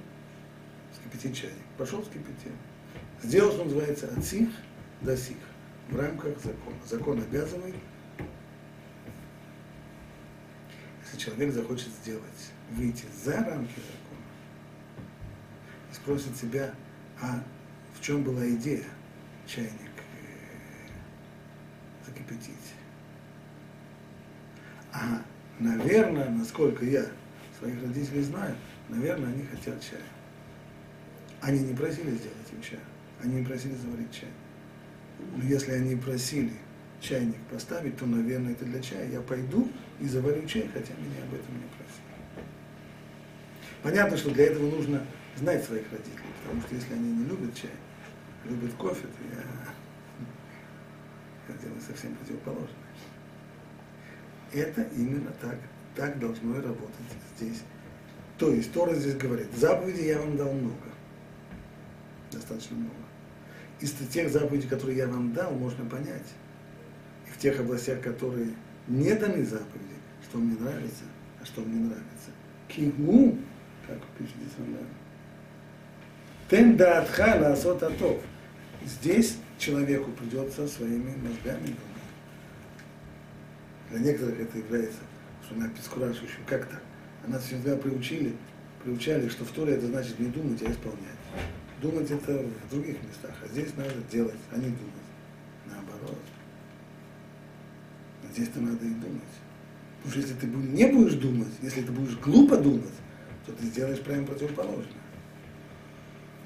вскипятить 0.93 1.35
чайник. 1.35 1.57
Пошел 1.77 2.01
вскипятил. 2.01 2.53
Сделал, 3.21 3.51
что 3.51 3.65
называется, 3.65 4.07
от 4.07 4.23
сих 4.23 4.47
до 5.01 5.17
сих 5.17 5.35
в 5.89 5.99
рамках 5.99 6.39
закона. 6.41 6.77
Закон 6.87 7.19
обязывает, 7.19 7.75
если 11.03 11.17
человек 11.17 11.53
захочет 11.53 11.89
сделать, 12.01 12.51
выйти 12.71 13.03
за 13.21 13.33
рамки 13.33 13.75
закона 13.75 13.98
спросит 15.93 16.35
себя, 16.35 16.73
а 17.21 17.43
в 17.97 18.01
чем 18.01 18.23
была 18.23 18.47
идея 18.49 18.83
чайник 19.47 19.71
э, 19.73 20.89
закипятить? 22.05 22.53
А, 24.93 25.21
наверное, 25.59 26.29
насколько 26.29 26.85
я 26.85 27.05
своих 27.59 27.81
родителей 27.81 28.21
знаю, 28.21 28.55
наверное, 28.87 29.29
они 29.29 29.43
хотят 29.43 29.81
чая. 29.81 30.01
Они 31.41 31.59
не 31.59 31.73
просили 31.73 32.11
сделать 32.11 32.51
им 32.51 32.61
чай, 32.61 32.79
они 33.23 33.35
не 33.35 33.45
просили 33.45 33.75
заварить 33.75 34.11
чай. 34.11 34.29
Но 35.35 35.43
если 35.43 35.71
они 35.71 35.95
просили 35.95 36.53
чайник 37.01 37.37
поставить, 37.51 37.97
то, 37.97 38.05
наверное, 38.05 38.53
это 38.53 38.65
для 38.65 38.81
чая. 38.81 39.09
Я 39.09 39.21
пойду 39.21 39.69
и 39.99 40.07
заварю 40.07 40.45
чай, 40.47 40.69
хотя 40.73 40.93
меня 40.93 41.23
об 41.23 41.33
этом 41.33 41.55
не 41.55 41.67
просили. 41.77 42.09
Понятно, 43.81 44.17
что 44.17 44.31
для 44.31 44.45
этого 44.47 44.69
нужно 44.69 45.05
знать 45.39 45.63
своих 45.63 45.89
родителей, 45.91 46.33
потому 46.43 46.61
что 46.61 46.75
если 46.75 46.93
они 46.93 47.11
не 47.11 47.25
любят 47.25 47.55
чай, 47.55 47.71
любят 48.45 48.73
кофе, 48.73 49.07
то 49.07 49.35
я, 49.35 49.43
я 51.47 51.61
делаю 51.61 51.81
совсем 51.81 52.15
противоположное. 52.15 52.75
Это 54.51 54.81
именно 54.95 55.31
так, 55.41 55.57
так 55.95 56.19
должно 56.19 56.57
и 56.57 56.61
работать 56.61 56.95
здесь. 57.37 57.61
То 58.37 58.51
есть 58.51 58.71
Тора 58.73 58.93
здесь 58.95 59.15
говорит, 59.15 59.47
заповедей 59.55 60.07
я 60.07 60.19
вам 60.19 60.37
дал 60.37 60.51
много, 60.51 60.89
достаточно 62.31 62.75
много. 62.75 62.95
Из 63.79 63.91
тех 63.91 64.29
заповедей, 64.29 64.67
которые 64.67 64.97
я 64.97 65.07
вам 65.07 65.33
дал, 65.33 65.51
можно 65.51 65.85
понять, 65.85 66.27
и 67.27 67.31
в 67.31 67.37
тех 67.37 67.59
областях, 67.59 68.01
которые 68.01 68.53
не 68.87 69.13
даны 69.13 69.45
заповеди, 69.45 69.95
что 70.23 70.37
мне 70.37 70.57
нравится, 70.59 71.03
а 71.41 71.45
что 71.45 71.61
мне 71.61 71.79
нравится. 71.79 72.31
Кигу, 72.67 73.37
как 73.87 73.99
пишет 74.17 74.35
здесь 74.37 74.57
Тем 76.49 76.77
даатха 76.77 77.37
ласот 77.39 77.83
атов. 77.83 78.23
Здесь 78.83 79.37
человеку 79.59 80.09
придется 80.11 80.67
своими 80.67 81.15
мозгами 81.17 81.67
думать. 81.67 81.77
Для 83.91 83.99
некоторых 83.99 84.39
это 84.39 84.57
является, 84.57 84.99
что 85.45 85.55
она 85.55 85.65
обескураживающим. 85.65 86.43
Как 86.47 86.65
так? 86.65 86.81
А 87.23 87.29
нас 87.29 87.43
всегда 87.43 87.75
приучили, 87.75 88.35
приучали, 88.83 89.29
что 89.29 89.45
в 89.45 89.51
Торе 89.51 89.73
это 89.73 89.85
значит 89.85 90.17
не 90.19 90.27
думать, 90.27 90.59
а 90.63 90.71
исполнять. 90.71 91.19
Думать 91.83 92.09
это 92.09 92.43
в 92.67 92.69
других 92.71 92.97
местах, 93.03 93.35
а 93.43 93.47
здесь 93.47 93.75
надо 93.77 93.93
делать, 94.11 94.39
а 94.51 94.55
не 94.55 94.69
думать. 94.69 95.09
Наоборот. 95.67 96.19
А 98.23 98.33
здесь-то 98.33 98.59
надо 98.59 98.85
и 98.85 98.89
думать. 98.89 99.21
Потому 99.97 100.11
что 100.11 100.19
если 100.21 100.33
ты 100.33 100.47
не 100.47 100.87
будешь 100.87 101.13
думать, 101.13 101.53
если 101.61 101.83
ты 101.83 101.91
будешь 101.91 102.17
глупо 102.17 102.57
думать, 102.57 102.85
то 103.45 103.51
ты 103.51 103.65
сделаешь 103.65 104.01
прямо 104.01 104.25
противоположное. 104.25 104.98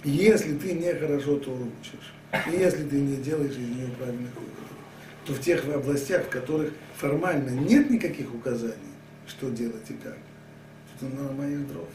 Если 0.03 0.57
ты 0.57 0.73
нехорошо, 0.73 1.37
то 1.37 1.51
учишь. 1.51 2.13
И 2.51 2.57
если 2.57 2.83
ты 2.87 2.99
не 2.99 3.17
делаешь 3.17 3.53
из 3.53 3.69
нее 3.69 3.87
правильных 3.97 4.33
выводов, 4.35 4.69
то 5.25 5.33
в 5.33 5.39
тех 5.39 5.63
областях, 5.65 6.25
в 6.25 6.29
которых 6.29 6.73
формально 6.95 7.51
нет 7.51 7.89
никаких 7.89 8.33
указаний, 8.33 8.73
что 9.27 9.49
делать 9.49 9.89
и 9.89 9.93
как, 9.93 10.17
то 10.17 11.05
ты 11.05 11.05
нормальных 11.05 11.71
дров. 11.71 11.87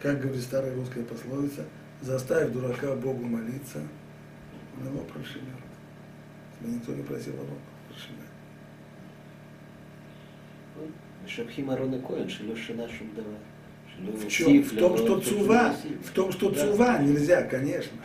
Как 0.00 0.20
говорит 0.20 0.42
старая 0.42 0.74
русская 0.74 1.04
пословица, 1.04 1.64
заставь 2.00 2.50
дурака 2.50 2.94
Богу 2.94 3.24
молиться, 3.24 3.82
он 4.80 4.88
его 4.88 5.04
прошибет. 5.04 5.42
Тебя 6.58 6.72
никто 6.72 6.94
не 6.94 7.02
просил, 7.02 7.34
он 7.34 7.46
прошибет. 7.88 8.24
Шабхима 11.28 11.76
Рона 11.76 12.00
Коэн, 12.00 12.26
нашим 12.26 13.14
давай. 13.14 13.38
Ну, 13.98 14.12
в 14.12 14.28
чем? 14.28 14.52
И 14.52 14.62
в 14.62 14.76
том, 14.76 14.96
что 14.96 15.20
цува, 15.20 15.74
в 16.04 16.10
том, 16.12 16.32
что 16.32 16.50
да. 16.50 16.60
цува 16.60 16.98
нельзя, 16.98 17.42
конечно. 17.42 17.98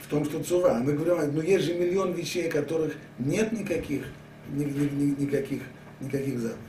В 0.00 0.06
том, 0.08 0.24
что 0.24 0.42
цува. 0.42 0.80
Мы 0.82 0.94
говорим, 0.94 1.34
ну 1.34 1.42
есть 1.42 1.64
же 1.64 1.74
миллион 1.74 2.12
вещей, 2.12 2.48
которых 2.48 2.94
нет 3.18 3.52
никаких, 3.52 4.04
ни, 4.50 4.64
ни, 4.64 4.88
ни, 4.88 5.22
никаких, 5.22 5.62
никаких 6.00 6.38
заповедей. 6.38 6.68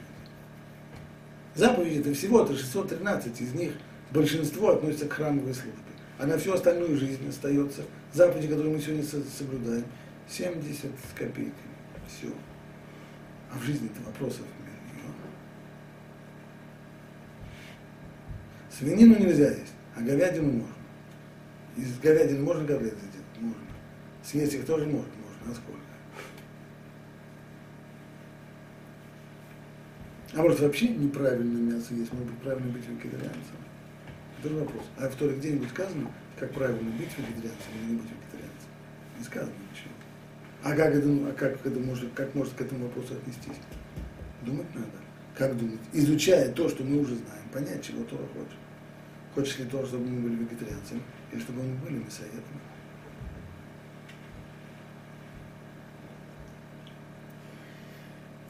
Заповеди 1.55 1.99
это 1.99 2.13
всего-то 2.13 2.55
613, 2.55 3.41
из 3.41 3.53
них 3.53 3.73
большинство 4.11 4.71
относится 4.71 5.07
к 5.07 5.13
храмовой 5.13 5.53
службе. 5.53 5.73
А 6.17 6.25
на 6.25 6.37
всю 6.37 6.53
остальную 6.53 6.97
жизнь 6.97 7.27
остается 7.27 7.83
заповеди, 8.13 8.47
которые 8.47 8.75
мы 8.75 8.81
сегодня 8.81 9.03
соблюдаем, 9.03 9.85
70 10.29 10.85
с 10.85 11.17
копейками. 11.17 11.53
Все. 12.07 12.27
А 13.51 13.57
в 13.57 13.63
жизни-то 13.63 14.01
вопросов 14.05 14.41
нет. 14.65 14.68
Свинину 18.79 19.19
нельзя 19.19 19.49
есть, 19.49 19.73
а 19.93 20.01
говядину 20.01 20.53
можно. 20.53 20.75
Из 21.75 21.99
говядины 21.99 22.39
можно 22.39 22.65
котлеты 22.65 22.95
сделать? 22.95 23.39
Можно. 23.39 23.61
Съесть 24.23 24.53
их 24.53 24.65
тоже 24.65 24.85
можно, 24.85 25.01
можно. 25.01 25.51
А 25.51 25.53
сколько? 25.53 25.79
А 30.33 30.41
может 30.41 30.61
вообще 30.61 30.87
неправильно 30.87 31.57
мясо 31.57 31.93
есть, 31.93 32.13
может 32.13 32.27
быть 32.29 32.39
правильно 32.39 32.71
быть 32.71 32.87
вегетарианцем? 32.87 33.57
Это 34.41 34.53
вопрос. 34.53 34.83
А 34.97 35.09
в 35.09 35.15
Торе 35.15 35.35
где-нибудь 35.35 35.69
сказано, 35.71 36.09
как 36.39 36.53
правильно 36.53 36.89
быть 36.91 37.09
вегетарианцем 37.17 37.73
или 37.75 37.91
не 37.91 37.97
быть 37.97 38.11
вегетарианцем? 38.11 38.69
Не 39.17 39.25
сказано 39.25 39.53
ничего. 39.73 39.91
А 40.63 40.73
как, 40.73 40.95
это, 40.95 41.09
а 41.09 41.33
как, 41.37 41.65
это 41.65 41.79
может, 41.81 42.13
как 42.13 42.33
может 42.33 42.53
к 42.53 42.61
этому 42.61 42.85
вопросу 42.85 43.15
отнестись? 43.15 43.59
Думать 44.45 44.73
надо. 44.73 44.87
Как 45.35 45.57
думать? 45.57 45.79
Изучая 45.91 46.53
то, 46.53 46.69
что 46.69 46.83
мы 46.85 47.01
уже 47.01 47.15
знаем, 47.15 47.43
понять, 47.51 47.83
чего 47.83 48.05
Тора 48.05 48.23
хочет. 48.33 48.57
Хочешь 49.34 49.58
ли 49.58 49.64
Тора, 49.64 49.86
чтобы 49.86 50.06
мы 50.06 50.20
были 50.20 50.34
вегетарианцами, 50.44 51.02
или 51.32 51.40
чтобы 51.40 51.62
мы 51.62 51.74
были 51.84 52.04
мясоедами? 52.04 52.60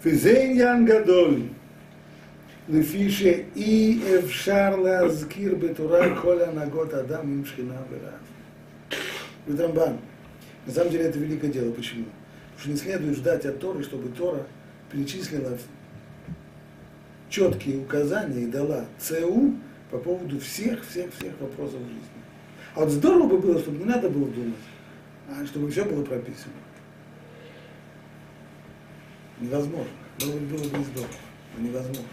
וזה 0.05 0.39
עניין 0.39 0.87
גדול, 0.87 1.41
לפי 2.69 3.11
שאי 3.11 4.01
אפשר 4.19 4.77
להזכיר 4.77 5.55
בתורה 5.55 6.21
כל 6.21 6.43
הנהגות 6.43 6.95
אדם 6.95 7.21
עם 7.21 7.45
שכינה 7.45 7.81
ורע. 7.91 8.11
Говорит 9.47 9.61
Рамбан, 9.61 9.99
на 10.67 10.73
самом 10.73 10.91
деле 10.91 11.05
это 11.05 11.19
великое 11.19 11.51
дело. 11.51 11.71
Почему? 11.73 12.07
Потому 12.57 12.61
что 12.61 12.71
не 12.71 12.77
следует 12.77 13.17
ждать 13.17 13.45
от 13.45 13.61
Торы, 13.61 13.83
чтобы 13.83 14.09
Тора 14.09 14.47
перечислила 14.91 15.59
четкие 17.29 17.79
указания 17.81 18.43
и 18.43 18.47
дала 18.47 18.87
ЦУ 18.99 19.55
по 19.92 19.98
поводу 19.98 20.40
всех-всех-всех 20.40 21.40
вопросов 21.40 21.80
жизни. 21.80 22.24
А 22.76 22.82
вот 22.82 22.90
здорово 22.90 23.28
бы 23.28 23.38
было, 23.40 23.60
чтобы 23.60 23.80
не 23.80 23.86
надо 23.86 24.10
было 24.10 24.28
думать, 24.28 24.56
а 25.28 25.46
чтобы 25.46 25.70
все 25.72 25.84
было 25.86 26.04
прописано. 26.04 26.54
Невозможно. 29.40 29.92
Может 30.22 30.42
было 30.42 30.70
бы 30.70 30.78
не 30.78 30.84
здорово, 30.84 31.14
но 31.58 31.64
невозможно. 31.64 32.04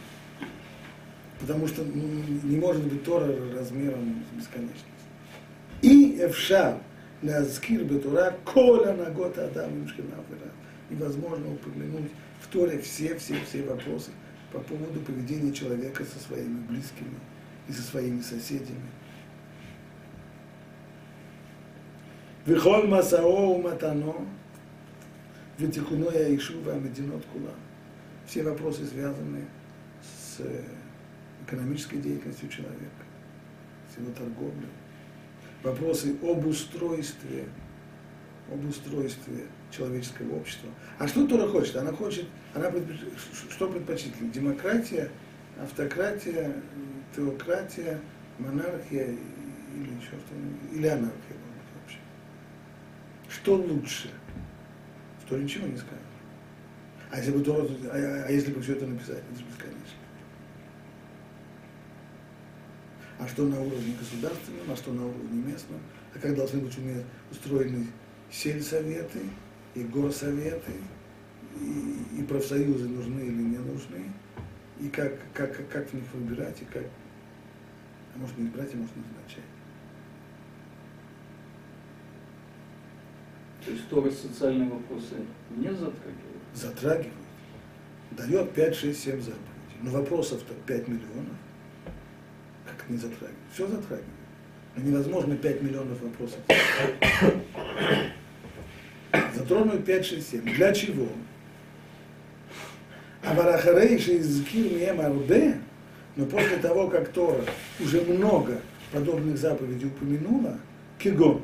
Потому 1.40 1.66
что 1.66 1.82
не 1.84 2.56
может 2.56 2.82
быть 2.82 3.04
Тора 3.04 3.34
размером 3.54 4.24
бесконечности. 4.32 4.84
И 5.82 6.16
Эвшар, 6.20 6.78
Лазкир 7.22 7.84
Бетура, 7.84 8.34
Коля 8.44 8.94
на 8.94 9.04
Нагота 9.04 9.44
Адам 9.46 9.82
Имшкинафера. 9.82 10.50
Невозможно 10.88 11.52
упомянуть 11.52 12.10
в 12.40 12.48
Торе 12.48 12.78
все-все-все 12.78 13.62
вопросы 13.64 14.12
по 14.52 14.60
поводу 14.60 15.00
поведения 15.00 15.52
человека 15.52 16.04
со 16.04 16.18
своими 16.26 16.60
близкими 16.68 17.10
и 17.68 17.72
со 17.72 17.82
своими 17.82 18.20
соседями. 18.20 18.90
Вихоль 22.44 22.86
масао 22.86 23.58
матано, 23.58 24.14
ветикуно 25.58 26.10
я 26.12 26.34
ишу 26.36 26.54
амединот 26.70 27.24
кула. 27.26 27.50
Все 28.26 28.42
вопросы 28.44 28.86
связаны 28.86 29.44
с 30.02 30.40
э, 30.40 30.62
экономической 31.44 31.96
деятельностью 31.96 32.48
человека, 32.48 33.04
с 33.92 33.98
его 33.98 34.12
торговлей. 34.12 34.68
Вопросы 35.64 36.16
об 36.22 36.46
устройстве, 36.46 37.46
об 38.52 38.64
устройстве 38.68 39.46
человеческого 39.72 40.36
общества. 40.36 40.68
А 40.98 41.08
что 41.08 41.26
Тора 41.26 41.48
хочет? 41.48 41.76
Она 41.76 41.92
хочет, 41.92 42.26
она 42.54 42.70
предпоч... 42.70 42.96
что 43.50 43.68
предпочитает? 43.68 44.30
демократия– 44.30 45.10
автократия, 45.60 46.52
теократия, 47.14 48.00
монархия 48.38 49.06
или 49.06 49.90
еще 50.00 50.12
что-нибудь, 50.26 50.72
или 50.72 50.86
анархия 50.86 51.36
вообще. 51.74 51.98
Что 53.28 53.56
лучше? 53.56 54.10
В 55.24 55.28
Торе 55.28 55.44
ничего 55.44 55.66
не 55.66 55.76
сказано. 55.76 56.00
А 57.10 57.18
если 57.18 57.32
бы 57.32 57.42
Тора, 57.42 57.66
а, 57.90 58.24
а 58.26 58.30
если 58.30 58.52
бы 58.52 58.60
все 58.60 58.72
это 58.72 58.86
написать, 58.86 59.22
это 59.30 59.38
же 59.38 59.44
бесконечно. 59.44 60.06
а 63.18 63.26
что 63.28 63.44
на 63.44 63.60
уровне 63.60 63.94
государственном, 63.98 64.70
а 64.70 64.76
что 64.76 64.92
на 64.92 65.06
уровне 65.06 65.42
местном, 65.42 65.80
а 66.14 66.18
как 66.18 66.34
должны 66.34 66.60
быть 66.60 66.76
устроены 67.30 67.86
сельсоветы 68.30 69.20
и 69.74 69.82
горсоветы, 69.82 70.72
и, 71.60 72.20
и 72.20 72.22
профсоюзы 72.24 72.88
нужны 72.88 73.20
или 73.20 73.42
не 73.42 73.58
нужны, 73.58 74.12
и 74.80 74.88
как, 74.88 75.12
как, 75.32 75.68
как 75.68 75.88
в 75.88 75.94
них 75.94 76.04
выбирать, 76.12 76.60
и 76.60 76.64
как, 76.66 76.84
а 78.14 78.18
может 78.18 78.36
не 78.38 78.46
избирать, 78.46 78.74
а 78.74 78.76
может 78.76 78.96
назначать. 78.96 79.44
То 83.64 83.72
есть 83.72 83.88
Тора 83.88 84.10
социальные 84.10 84.68
вопросы 84.68 85.16
не 85.50 85.68
затрагивает? 85.68 86.42
Затрагивает. 86.54 87.12
Дает 88.12 88.52
5, 88.52 88.76
6, 88.76 89.00
7 89.00 89.12
заповедей. 89.20 89.40
Но 89.82 89.90
вопросов-то 89.90 90.54
5 90.66 90.88
миллионов 90.88 91.36
не 92.88 92.96
затрагивает. 92.96 93.34
Все 93.52 93.66
затрагивает. 93.66 94.04
Но 94.76 94.82
невозможно 94.82 95.36
5 95.36 95.62
миллионов 95.62 96.00
вопросов. 96.00 96.38
Затронуть 99.34 99.84
5, 99.84 100.06
6, 100.06 100.30
7. 100.30 100.44
Для 100.54 100.72
чего? 100.72 101.08
А 103.26 103.34
варахарейши 103.34 104.18
из 104.18 104.44
Кирмием 104.44 105.00
Арбе, 105.00 105.58
но 106.14 106.26
после 106.26 106.58
того, 106.58 106.88
как 106.88 107.08
Тора 107.08 107.42
уже 107.80 108.00
много 108.02 108.60
подобных 108.92 109.36
заповедей 109.36 109.88
упомянула, 109.88 110.56
кигон, 110.96 111.42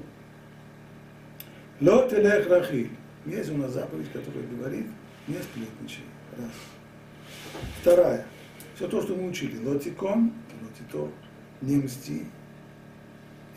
лот 1.80 2.12
элех 2.12 2.48
рахиль. 2.48 2.90
Есть 3.26 3.50
у 3.50 3.56
нас 3.56 3.72
заповедь, 3.72 4.12
которая 4.12 4.44
говорит, 4.46 4.86
не 5.26 5.34
сплетничай. 5.34 6.04
Раз. 6.38 6.50
Вторая. 7.80 8.26
Все 8.76 8.86
то, 8.86 9.02
что 9.02 9.16
мы 9.16 9.28
учили. 9.28 9.58
Лотикон, 9.66 10.32
лотитор, 10.62 11.10
не 11.62 11.76
мсти 11.76 12.26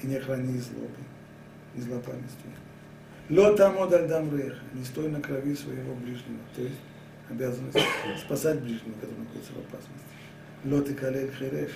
и 0.02 0.08
не 0.08 0.20
храни 0.20 0.58
злобы 0.58 0.90
и 1.76 1.82
злопамятствия. 1.82 2.54
Ло 3.30 3.56
тамод 3.56 3.94
аль 3.94 4.08
дамрех, 4.08 4.60
не 4.74 4.84
стой 4.84 5.10
на 5.10 5.22
крови 5.22 5.56
своего 5.56 5.94
ближнего, 5.94 6.40
то 6.56 6.64
есть 6.64 6.76
обязанность 7.30 7.78
спасать 8.20 8.62
ближнего, 8.62 8.94
который 8.96 9.20
находится 9.20 9.54
в 9.54 9.60
опасности. 9.60 10.06
Ло 10.64 10.82
ты 10.82 10.94
калель 10.94 11.32
хереш, 11.32 11.72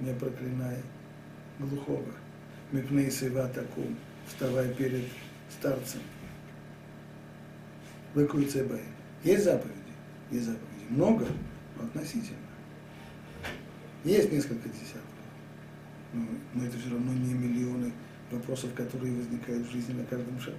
не 0.00 0.12
проклинай 0.14 0.78
глухого. 1.58 2.04
Мипней 2.72 3.10
сейва 3.10 3.48
такум, 3.48 3.96
вставай 4.26 4.72
перед 4.74 5.04
старцем. 5.50 6.00
Выкуй 8.14 8.46
цебай. 8.46 8.82
Есть 9.24 9.44
заповеди? 9.44 9.74
Есть 10.30 10.46
заповеди. 10.46 10.84
Много, 10.90 11.26
но 11.76 11.84
относительно. 11.84 12.38
Есть 14.04 14.32
несколько 14.32 14.68
десятков 14.68 15.18
но, 16.12 16.22
но 16.54 16.64
это 16.64 16.76
все 16.78 16.90
равно 16.90 17.12
не 17.12 17.34
миллионы 17.34 17.92
вопросов, 18.30 18.72
которые 18.74 19.14
возникают 19.14 19.66
в 19.66 19.72
жизни 19.72 19.94
на 19.94 20.04
каждом 20.04 20.38
шагу. 20.40 20.56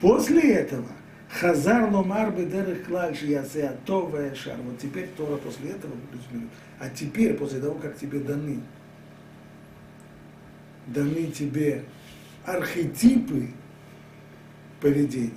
После 0.00 0.54
этого 0.54 0.88
Хазар 1.40 1.90
ломар 1.90 2.30
бедерых 2.30 2.86
клаль 2.86 3.16
шиясе 3.16 3.68
атова 3.68 4.34
шар. 4.34 4.56
Вот 4.62 4.78
теперь 4.78 5.08
Тора 5.16 5.36
после 5.36 5.70
этого 5.70 5.92
А 6.78 6.88
теперь, 6.90 7.34
после 7.34 7.60
того, 7.60 7.74
как 7.76 7.96
тебе 7.96 8.20
даны, 8.20 8.60
даны 10.86 11.26
тебе 11.26 11.84
архетипы 12.44 13.48
поведения 14.80 15.32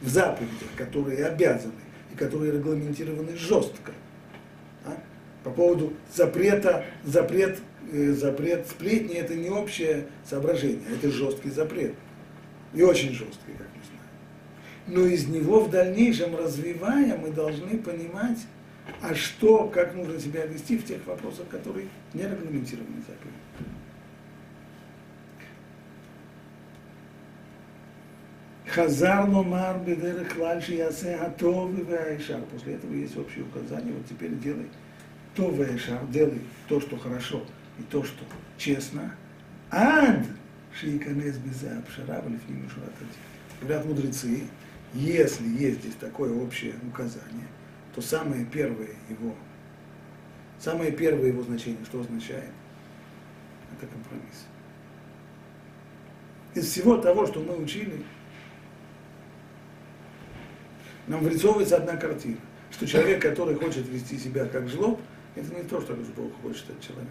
в 0.00 0.08
заповедях, 0.08 0.68
которые 0.76 1.26
обязаны 1.26 1.72
и 2.12 2.16
которые 2.16 2.52
регламентированы 2.52 3.36
жестко. 3.36 3.92
А? 4.86 4.96
По 5.44 5.50
поводу 5.50 5.92
запрета, 6.14 6.84
запрет 7.04 7.58
Э, 7.90 8.12
запрет 8.12 8.66
сплетни 8.68 9.14
это 9.14 9.34
не 9.34 9.48
общее 9.48 10.08
соображение, 10.28 10.84
это 10.92 11.10
жесткий 11.10 11.48
запрет. 11.48 11.94
И 12.74 12.82
очень 12.82 13.12
жесткий, 13.12 13.52
как. 13.56 13.66
Но 14.88 15.04
из 15.04 15.28
него 15.28 15.60
в 15.60 15.70
дальнейшем 15.70 16.34
развивая, 16.36 17.16
мы 17.16 17.30
должны 17.30 17.78
понимать, 17.78 18.38
а 19.02 19.14
что, 19.14 19.68
как 19.68 19.94
нужно 19.94 20.18
себя 20.18 20.46
вести 20.46 20.78
в 20.78 20.84
тех 20.84 21.06
вопросах, 21.06 21.46
которые 21.48 21.88
не 22.14 22.22
регламентированы 22.22 23.00
заповедью. 23.06 23.38
Хазар 28.66 29.28
ломар 29.28 29.78
бедерех 29.80 30.36
лальши 30.36 30.74
ясе 30.74 31.14
атов 31.14 31.70
и 31.78 31.82
После 32.52 32.74
этого 32.74 32.94
есть 32.94 33.16
общее 33.16 33.44
указание, 33.44 33.92
вот 33.92 34.06
теперь 34.06 34.38
делай 34.38 34.68
то 35.34 35.48
вайшар, 35.50 36.04
делай 36.08 36.40
то, 36.68 36.80
что 36.80 36.96
хорошо, 36.96 37.44
и 37.78 37.82
то, 37.82 38.02
что 38.02 38.24
честно, 38.56 39.14
ад 39.70 40.26
шейканес 40.78 41.36
безе 41.38 41.70
апшара, 41.70 42.24
говорят 43.60 43.86
мудрецы, 43.86 44.42
если 44.94 45.46
есть 45.48 45.80
здесь 45.80 45.94
такое 45.94 46.32
общее 46.32 46.74
указание, 46.86 47.46
то 47.94 48.00
самое 48.00 48.44
первое 48.44 48.90
его, 49.08 49.34
самое 50.58 50.92
первое 50.92 51.26
его 51.26 51.42
значение, 51.42 51.84
что 51.84 52.00
означает? 52.00 52.50
Это 53.76 53.86
компромисс. 53.86 54.46
Из 56.54 56.64
всего 56.64 56.96
того, 56.96 57.26
что 57.26 57.40
мы 57.40 57.56
учили, 57.56 58.02
нам 61.06 61.20
вырисовывается 61.20 61.76
одна 61.76 61.96
картина, 61.96 62.38
что 62.70 62.86
человек, 62.86 63.22
который 63.22 63.54
хочет 63.54 63.86
вести 63.88 64.18
себя 64.18 64.46
как 64.46 64.68
жлоб, 64.68 65.00
это 65.34 65.54
не 65.54 65.62
то, 65.62 65.80
что 65.80 65.94
Бог 66.16 66.32
хочет 66.42 66.68
от 66.70 66.80
человека. 66.80 67.10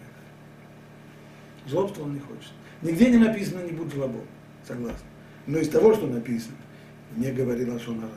Жлобства 1.66 2.02
он 2.02 2.14
не 2.14 2.20
хочет. 2.20 2.52
Нигде 2.82 3.10
не 3.10 3.18
написано 3.18 3.62
«не 3.62 3.72
будь 3.72 3.92
жлобом», 3.92 4.24
согласен. 4.66 5.04
Но 5.46 5.58
из 5.58 5.68
того, 5.68 5.94
что 5.94 6.06
написано, 6.06 6.56
не 7.16 7.32
говори 7.32 7.64
лошонара, 7.64 8.10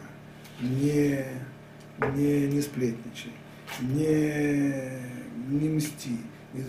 не, 0.59 1.25
не, 2.15 2.47
не 2.47 2.61
сплетничай, 2.61 3.31
не, 3.79 4.73
не 5.47 5.69
мсти. 5.69 6.17
Не, 6.53 6.63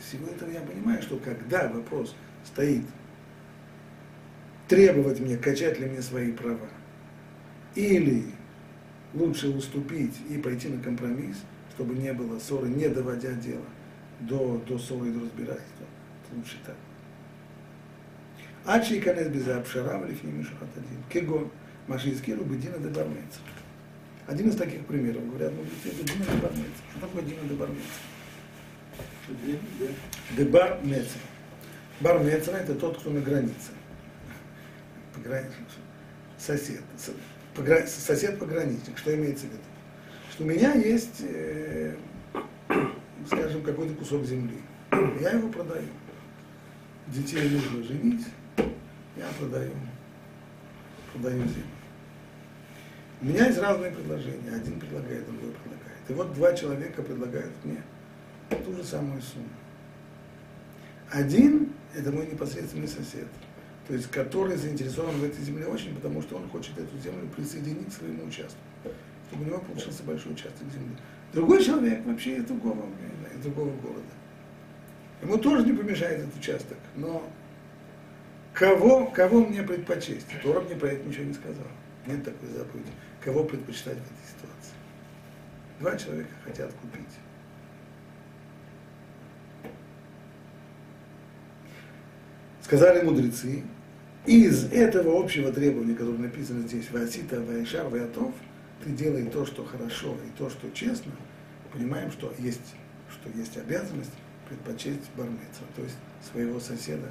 всего 0.00 0.28
этого 0.28 0.50
я 0.50 0.60
понимаю, 0.60 1.02
что 1.02 1.16
когда 1.16 1.68
вопрос 1.68 2.14
стоит 2.44 2.84
требовать 4.68 5.20
мне, 5.20 5.36
качать 5.36 5.80
ли 5.80 5.86
мне 5.86 6.02
свои 6.02 6.32
права, 6.32 6.68
или 7.74 8.24
лучше 9.14 9.48
уступить 9.48 10.16
и 10.28 10.38
пойти 10.38 10.68
на 10.68 10.82
компромисс, 10.82 11.38
чтобы 11.74 11.94
не 11.94 12.12
было 12.12 12.38
ссоры, 12.38 12.68
не 12.68 12.88
доводя 12.88 13.32
дело 13.32 13.64
до, 14.20 14.62
до 14.66 14.78
ссоры 14.78 15.08
и 15.08 15.12
до 15.12 15.20
разбирательства, 15.20 15.86
лучше 16.34 16.56
так. 16.64 16.76
עד 18.65 18.83
שייכנס 18.83 19.27
בזה 19.27 19.57
הפשרה 19.57 19.99
ולפנים 20.01 20.41
משורת 20.41 20.77
הדין, 20.77 21.01
כגון 21.09 21.47
מה 21.87 21.99
שהזכירו 21.99 22.45
בדינא 22.45 22.77
דברמצה. 22.77 23.39
Один 24.29 24.49
из 24.49 24.55
таких 24.57 24.85
примеров, 24.85 25.27
говорят, 25.27 25.51
ну, 25.53 25.63
это 25.83 26.03
Дина 26.03 26.23
Дебармеца. 26.23 26.83
Что 26.91 27.07
такое 27.07 27.23
Дина 27.23 27.41
Дебармеца? 27.49 27.81
Дебармеца. 30.37 31.17
Бармеца – 31.99 32.53
это 32.61 32.75
тот, 32.75 32.99
кто 32.99 33.09
на 33.09 33.21
границе. 33.21 33.71
Сосед. 36.37 36.83
Сосед-пограничник. 37.87 38.99
Что 38.99 39.15
имеется 39.15 39.47
в 39.47 39.49
виду? 39.49 39.63
Что 40.31 40.43
у 40.43 40.47
меня 40.47 40.73
есть, 40.75 41.21
э, 41.21 41.95
скажем, 43.25 43.63
какой-то 43.63 43.95
кусок 43.95 44.25
земли. 44.25 44.59
Я 45.19 45.31
его 45.31 45.49
продаю. 45.49 45.87
Детей 47.07 47.49
нужно 47.49 47.83
женить, 47.83 48.27
я 49.16 49.26
продаю, 49.38 49.72
продаю 51.12 51.38
землю. 51.38 51.64
У 53.22 53.26
меня 53.26 53.46
есть 53.46 53.58
разные 53.58 53.90
предложения. 53.90 54.50
Один 54.54 54.78
предлагает, 54.78 55.24
другой 55.26 55.52
предлагает. 55.52 56.10
И 56.10 56.12
вот 56.12 56.34
два 56.34 56.52
человека 56.52 57.02
предлагают 57.02 57.52
мне 57.64 57.82
ту 58.64 58.74
же 58.74 58.84
самую 58.84 59.22
сумму. 59.22 59.48
Один– 61.10 61.72
это 61.94 62.10
мой 62.10 62.26
непосредственный 62.26 62.88
сосед, 62.88 63.28
то 63.86 63.94
есть 63.94 64.10
который 64.10 64.56
заинтересован 64.56 65.14
в 65.16 65.24
этой 65.24 65.42
земле 65.44 65.66
очень, 65.66 65.94
потому 65.94 66.22
что 66.22 66.36
он 66.36 66.48
хочет 66.48 66.76
эту 66.76 66.98
землю 66.98 67.28
присоединить 67.36 67.88
к 67.88 67.92
своему 67.92 68.24
участку, 68.26 68.58
чтобы 69.28 69.44
у 69.44 69.46
него 69.46 69.58
получился 69.58 70.02
большой 70.02 70.32
участок 70.32 70.66
земли. 70.72 70.96
Другой 71.32 71.64
человек 71.64 72.04
вообще 72.04 72.36
из 72.36 72.44
другого, 72.44 72.84
из 73.34 73.42
другого 73.42 73.70
города. 73.80 74.02
Ему 75.22 75.38
тоже 75.38 75.64
не 75.64 75.72
помешает 75.72 76.20
этот 76.20 76.36
участок, 76.36 76.78
но 76.96 77.22
Кого, 78.54 79.06
кого 79.06 79.44
мне 79.44 79.64
предпочесть? 79.64 80.28
Тора 80.42 80.60
мне 80.60 80.76
про 80.76 80.90
это 80.90 81.06
ничего 81.06 81.24
не 81.24 81.34
сказал. 81.34 81.66
Нет 82.06 82.24
такой 82.24 82.48
заповеди. 82.50 82.90
Кого 83.20 83.42
предпочитать 83.42 83.96
в 83.96 84.02
этой 84.02 84.28
ситуации? 84.28 84.74
Два 85.80 85.96
человека 85.96 86.30
хотят 86.44 86.72
купить. 86.74 87.04
Сказали 92.62 93.02
мудрецы, 93.02 93.64
из 94.24 94.72
этого 94.72 95.20
общего 95.22 95.52
требования, 95.52 95.94
которое 95.94 96.18
написано 96.18 96.66
здесь, 96.66 96.90
Васита, 96.90 97.40
Вайшар, 97.40 97.88
Ваятов, 97.88 98.32
ты 98.82 98.90
делай 98.90 99.26
то, 99.26 99.44
что 99.44 99.64
хорошо, 99.64 100.16
и 100.26 100.38
то, 100.38 100.48
что 100.48 100.70
честно, 100.70 101.12
понимаем, 101.72 102.10
что 102.10 102.32
есть, 102.38 102.74
что 103.10 103.28
есть 103.36 103.56
обязанность 103.58 104.12
предпочесть 104.48 105.10
бармеца, 105.16 105.62
то 105.76 105.82
есть 105.82 105.96
своего 106.30 106.58
соседа 106.58 107.10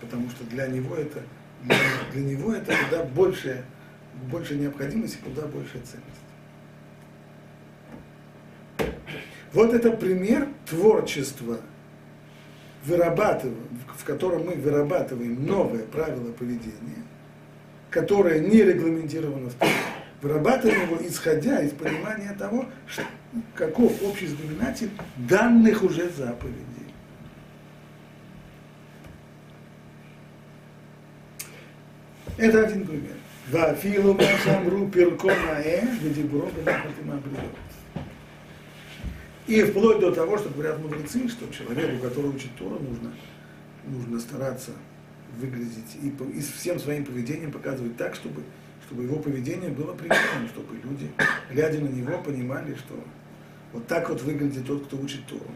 потому 0.00 0.30
что 0.30 0.44
для 0.44 0.66
него 0.66 0.94
это, 0.96 1.22
для, 1.64 1.76
для 2.12 2.22
него 2.22 2.52
это 2.52 2.74
куда 2.84 3.04
больше, 3.04 3.64
больше 4.30 4.56
необходимости, 4.56 5.18
куда 5.24 5.46
больше 5.46 5.74
ценность. 5.74 6.18
Вот 9.52 9.72
это 9.72 9.90
пример 9.90 10.48
творчества, 10.68 11.58
в 12.84 14.04
котором 14.04 14.46
мы 14.46 14.52
вырабатываем 14.54 15.44
новое 15.46 15.84
правило 15.84 16.32
поведения, 16.32 17.02
которое 17.90 18.40
не 18.40 18.62
регламентировано 18.62 19.50
в 19.50 19.54
Торе. 19.54 19.72
Вырабатываем 20.20 20.82
его, 20.82 20.98
исходя 21.06 21.60
из 21.60 21.70
понимания 21.72 22.34
того, 22.36 22.66
что, 22.86 23.02
каков 23.54 24.02
общий 24.02 24.26
знаменатель 24.26 24.90
данных 25.16 25.82
уже 25.82 26.10
заповедей. 26.10 26.77
Это 32.38 32.66
один 32.66 32.86
пример. 32.86 33.16
Вафилу 33.50 34.14
масамру 34.14 34.88
пирко 34.88 35.26
наэш, 35.26 35.98
бедибро 36.00 36.48
И 39.48 39.62
вплоть 39.64 39.98
до 39.98 40.12
того, 40.12 40.38
что 40.38 40.50
говорят 40.50 40.78
мудрецы, 40.78 41.28
что 41.28 41.52
человеку, 41.52 42.00
который 42.06 42.30
учит 42.30 42.54
Тору, 42.56 42.78
нужно, 42.78 43.12
нужно 43.86 44.20
стараться 44.20 44.70
выглядеть 45.36 45.96
и, 46.00 46.08
и 46.08 46.40
всем 46.40 46.78
своим 46.78 47.04
поведением 47.04 47.50
показывать 47.50 47.96
так, 47.96 48.14
чтобы, 48.14 48.42
чтобы 48.86 49.02
его 49.02 49.18
поведение 49.18 49.70
было 49.70 49.94
приятным, 49.94 50.48
чтобы 50.48 50.76
люди, 50.76 51.10
глядя 51.50 51.80
на 51.80 51.88
него, 51.88 52.18
понимали, 52.22 52.74
что 52.74 53.02
вот 53.72 53.86
так 53.88 54.08
вот 54.10 54.22
выглядит 54.22 54.64
тот, 54.64 54.86
кто 54.86 54.96
учит 54.96 55.26
Тору. 55.26 55.50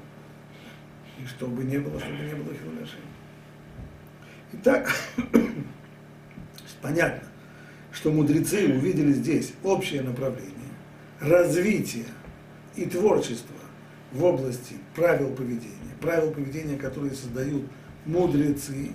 И 1.23 1.27
чтобы 1.27 1.63
не 1.63 1.79
было, 1.79 2.01
чтобы 2.01 2.17
не 2.17 2.35
было 2.35 2.55
хилонашей. 2.55 3.01
Итак, 4.55 4.93
Понятно, 6.83 7.29
что 7.93 8.11
мудрецы 8.11 8.67
увидели 8.67 9.13
здесь 9.13 9.53
общее 9.63 10.03
направление 10.03 10.53
развития 11.21 12.07
и 12.75 12.85
творчества 12.87 13.55
в 14.11 14.25
области 14.25 14.75
правил 14.95 15.31
поведения, 15.31 15.95
правил 16.01 16.33
поведения, 16.33 16.77
которые 16.77 17.15
создают 17.15 17.63
мудрецы, 18.05 18.91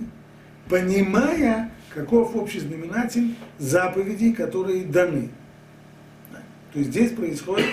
понимая, 0.69 1.71
каков 1.93 2.36
общий 2.36 2.60
знаменатель 2.60 3.36
заповедей, 3.58 4.34
которые 4.34 4.84
даны. 4.84 5.30
То 6.73 6.80
есть 6.80 6.91
здесь 6.91 7.12
происходит 7.12 7.67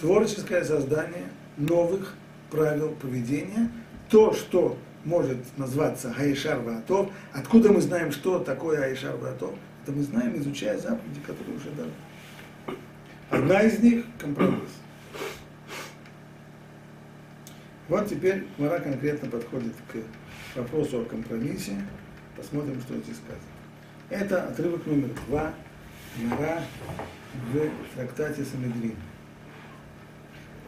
творческое 0.00 0.64
создание 0.64 1.26
новых 1.58 2.14
правил 2.50 2.92
поведения, 3.00 3.70
то, 4.08 4.32
что 4.32 4.78
может 5.04 5.38
назваться 5.58 6.14
Гаишар 6.16 6.60
Ваатов. 6.60 7.10
Откуда 7.32 7.72
мы 7.72 7.80
знаем, 7.80 8.12
что 8.12 8.38
такое 8.38 8.78
Гаишар 8.78 9.16
Ваатов? 9.16 9.54
Это 9.82 9.92
мы 9.92 10.02
знаем, 10.02 10.36
изучая 10.38 10.78
заповеди, 10.78 11.20
которые 11.26 11.56
уже 11.56 11.70
даны. 11.70 11.92
Одна 13.30 13.62
из 13.62 13.78
них– 13.78 14.04
компромисс. 14.18 14.70
Вот 17.88 18.08
теперь 18.08 18.46
Мара 18.58 18.78
конкретно 18.78 19.28
подходит 19.28 19.72
к 19.92 20.58
вопросу 20.58 21.00
о 21.00 21.04
компромиссе. 21.04 21.72
Посмотрим, 22.36 22.80
что 22.80 22.96
здесь 22.98 23.16
сказано. 23.16 23.40
Это 24.10 24.44
отрывок 24.48 24.86
номер 24.86 25.08
два 25.26 25.52
Мара 26.18 26.62
в 27.52 27.96
трактате 27.96 28.44
Санедрин. 28.44 28.96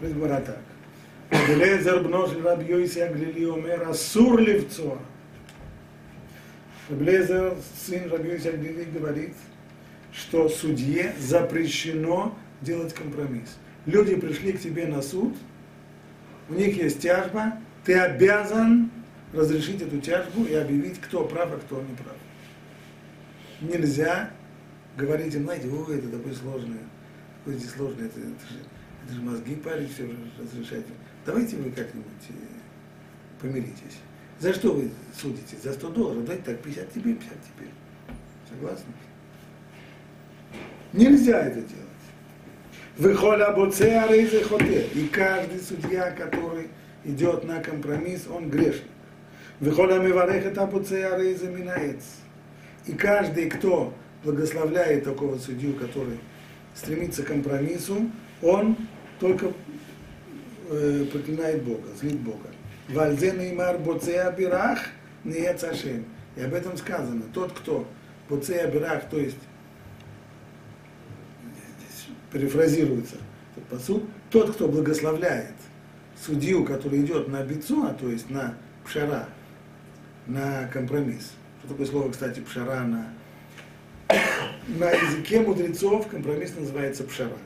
Говорит 0.01 0.47
так. 0.47 0.59
Рабелезер 1.32 2.03
бно 2.03 2.27
של 2.27 2.47
רבי 2.47 2.65
יויסי 2.65 3.03
הגלילי 3.03 3.45
אומר, 3.45 3.91
אסור 3.91 4.39
לפצוע. 4.39 4.95
Рабелезер, 6.89 7.53
сын 7.75 8.10
Раби 8.10 8.30
Йоси 8.30 8.47
Агли 8.47 8.86
говорит, 8.86 9.34
что 10.13 10.47
судье 10.47 11.13
запрещено 11.19 12.38
делать 12.62 12.93
компромисс. 12.93 13.58
Люди 13.86 14.15
пришли 14.15 14.53
к 14.53 14.62
тебе 14.62 14.88
на 14.88 15.01
суд, 15.01 15.36
у 16.49 16.53
них 16.53 16.77
есть 16.77 17.01
тяжба, 17.01 17.60
ты 17.84 17.93
обязан 17.93 18.89
разрешить 19.34 19.82
эту 19.82 19.99
тяжбу 19.99 20.45
и 20.45 20.53
объявить, 20.53 20.99
кто 21.01 21.25
прав, 21.25 21.51
а 21.51 21.58
кто 21.58 21.82
не 21.82 21.93
прав. 21.95 22.15
Нельзя 23.60 24.30
говорить 24.95 25.36
им, 25.36 25.43
знаете, 25.43 25.67
ой, 25.67 25.97
это 25.97 26.10
такое 26.10 26.34
сложное, 26.34 26.84
такое 27.39 27.60
здесь 27.60 27.71
сложное, 27.71 28.06
это, 28.06 28.19
это, 28.19 28.30
же, 28.30 28.60
это 29.06 29.13
же 29.13 29.21
мозги 29.21 29.56
парить, 29.56 29.93
все 29.93 30.10
разрешать 30.41 30.86
давайте 31.24 31.56
вы 31.56 31.70
как-нибудь 31.70 32.28
э, 32.28 32.32
помиритесь. 33.40 33.98
За 34.38 34.52
что 34.52 34.72
вы 34.72 34.90
судите? 35.16 35.56
За 35.62 35.72
100 35.72 35.88
долларов? 35.90 36.24
Дайте 36.24 36.42
так, 36.42 36.62
50 36.62 36.92
тебе, 36.92 37.14
50 37.14 37.30
тебе. 37.30 37.68
Согласны? 38.48 38.92
Нельзя 40.92 41.46
это 41.46 41.61
делать. 41.61 41.92
Выхода 42.98 43.46
арейзе 43.46 44.44
хоте. 44.44 44.88
И 44.94 45.08
каждый 45.08 45.61
судья, 45.61 46.11
который 46.11 46.68
идет 47.04 47.44
на 47.44 47.61
компромисс, 47.61 48.26
он 48.28 48.50
грешник. 48.50 48.85
Выхода 49.61 49.98
миварех 49.98 50.44
это 50.44 50.66
боце 50.66 51.04
арейзе 51.04 51.46
минаец. 51.46 52.02
И 52.87 52.92
каждый, 52.92 53.48
кто 53.48 53.94
благословляет 54.24 55.04
такого 55.04 55.38
судью, 55.38 55.74
который 55.74 56.18
стремится 56.74 57.22
к 57.22 57.26
компромиссу, 57.26 58.11
он 58.42 58.76
только 59.20 59.52
проклинает 61.11 61.62
Бога, 61.62 61.88
злит 62.00 62.20
Бога. 62.20 62.48
Вальзе 62.88 63.32
неймар 63.32 63.78
боце 63.78 64.20
абирах 64.20 64.78
не 65.24 65.46
Ашем. 65.46 66.04
И 66.37 66.42
об 66.42 66.54
этом 66.54 66.76
сказано. 66.76 67.22
Тот, 67.32 67.52
кто 67.52 67.87
боце 68.28 68.58
абирах, 68.61 69.08
то 69.08 69.18
есть 69.18 69.37
перефразируется 72.32 73.16
этот 73.52 73.68
посуд, 73.68 74.04
тот, 74.30 74.54
кто 74.54 74.68
благословляет 74.68 75.54
судью, 76.24 76.64
который 76.64 77.02
идет 77.02 77.28
на 77.28 77.42
бицуа, 77.42 77.92
то 77.92 78.08
есть 78.08 78.30
на 78.30 78.54
пшара, 78.85 79.28
на 80.26 80.66
компромисс. 80.68 81.32
Что 81.61 81.68
такое 81.68 81.87
слово, 81.87 82.11
кстати, 82.11 82.40
пшара 82.40 82.80
на, 82.80 83.12
на 84.68 84.90
языке 84.90 85.40
мудрецов 85.40 86.08
компромисс 86.08 86.54
называется 86.56 87.04
пшара. 87.04 87.37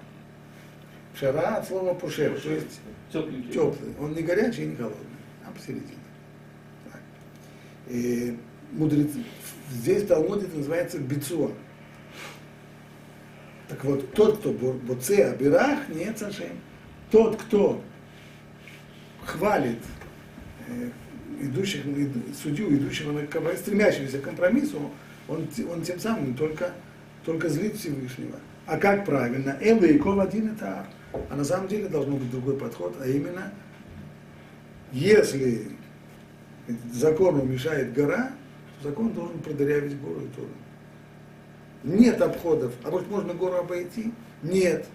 Пшара 1.16 1.56
от 1.56 1.66
слова 1.66 1.94
пушер, 1.94 2.38
то 2.38 2.50
есть 2.50 2.80
Тепленький. 3.10 3.50
теплый. 3.50 3.94
Он 3.98 4.12
не 4.12 4.20
горячий 4.20 4.64
и 4.64 4.66
не 4.66 4.76
холодный, 4.76 5.00
а 5.46 5.50
посередине. 5.50 5.96
Так. 6.92 7.00
И 7.88 8.36
мудрецы, 8.72 9.24
здесь 9.70 10.02
в 10.02 10.08
Талмуде 10.08 10.44
это 10.44 10.58
называется 10.58 10.98
бицуа. 10.98 11.52
Так 13.68 13.82
вот, 13.84 14.12
тот, 14.12 14.38
кто 14.38 14.52
боце 14.52 15.24
абирах, 15.24 15.88
не 15.88 16.12
цашем. 16.12 16.60
Тот, 17.10 17.36
кто 17.36 17.82
хвалит 19.24 19.80
э, 20.68 20.90
идущих, 21.40 21.82
судью, 22.40 22.76
идущего 22.76 23.12
на 23.12 23.26
компромисс, 23.26 23.60
стремящегося 23.60 24.18
к 24.18 24.22
компромиссу, 24.22 24.92
он, 25.28 25.48
он 25.72 25.82
тем 25.82 25.98
самым 25.98 26.34
только, 26.34 26.72
только 27.24 27.48
злит 27.48 27.76
Всевышнего. 27.76 28.38
А 28.66 28.76
как 28.76 29.06
правильно? 29.06 29.56
Элла 29.60 29.84
и 29.84 29.96
Ков 29.98 30.18
один 30.18 30.52
это 30.52 30.86
А 31.30 31.36
на 31.36 31.44
самом 31.44 31.68
деле 31.68 31.88
должно 31.88 32.16
быть 32.16 32.30
другой 32.30 32.56
подход, 32.56 32.96
а 33.00 33.06
именно, 33.06 33.52
если 34.92 35.68
закону 36.92 37.44
мешает 37.44 37.92
гора, 37.92 38.32
то 38.80 38.88
закон 38.88 39.12
должен 39.12 39.38
продырявить 39.40 40.00
гору 40.00 40.20
и 40.20 40.28
тоже. 40.28 40.48
Нет 41.82 42.20
обходов. 42.20 42.74
А 42.84 42.90
может 42.90 43.08
можно 43.08 43.34
гору 43.34 43.56
обойти? 43.56 44.12
Нет. 44.42 44.86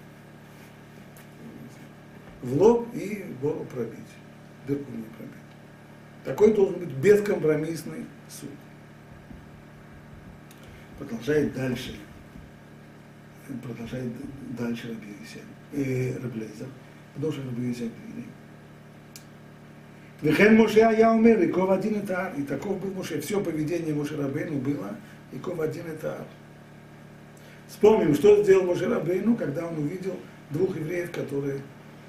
В 2.41 2.57
лоб 2.57 2.87
и 2.93 3.25
гору 3.41 3.65
пробить. 3.65 3.99
Дырку 4.67 4.91
не 4.91 5.03
пробить. 5.03 5.35
Такой 6.25 6.53
должен 6.53 6.79
быть 6.79 6.89
бескомпромиссный 6.89 8.05
суд. 8.29 8.49
Продолжает 10.97 11.53
дальше. 11.53 11.95
Продолжает 13.63 14.11
дальше 14.57 14.89
Раби 14.89 15.15
э, 15.19 15.39
Раблейзер. 15.73 16.67
Потому 17.15 17.33
что 17.33 17.41
Раби 17.43 17.67
Юсеф 17.69 17.91
Вехен 20.21 20.55
Моше 20.55 20.79
я 20.79 21.13
умер, 21.13 21.41
и 21.41 21.47
ков 21.47 21.71
один 21.71 21.95
это 21.95 22.33
И 22.37 22.43
таков 22.43 22.79
был 22.79 22.91
Моше. 22.91 23.19
Все 23.21 23.41
поведение 23.41 23.93
Моше 23.93 24.15
Рабейну 24.17 24.59
было, 24.59 24.95
и 25.31 25.39
ков 25.39 25.59
один 25.59 25.87
это 25.87 26.25
Вспомним, 27.67 28.13
что 28.13 28.43
сделал 28.43 28.65
Моше 28.65 28.87
Рабейну, 28.87 29.35
когда 29.35 29.65
он 29.65 29.77
увидел 29.77 30.17
двух 30.51 30.75
евреев, 30.75 31.11
которые 31.11 31.61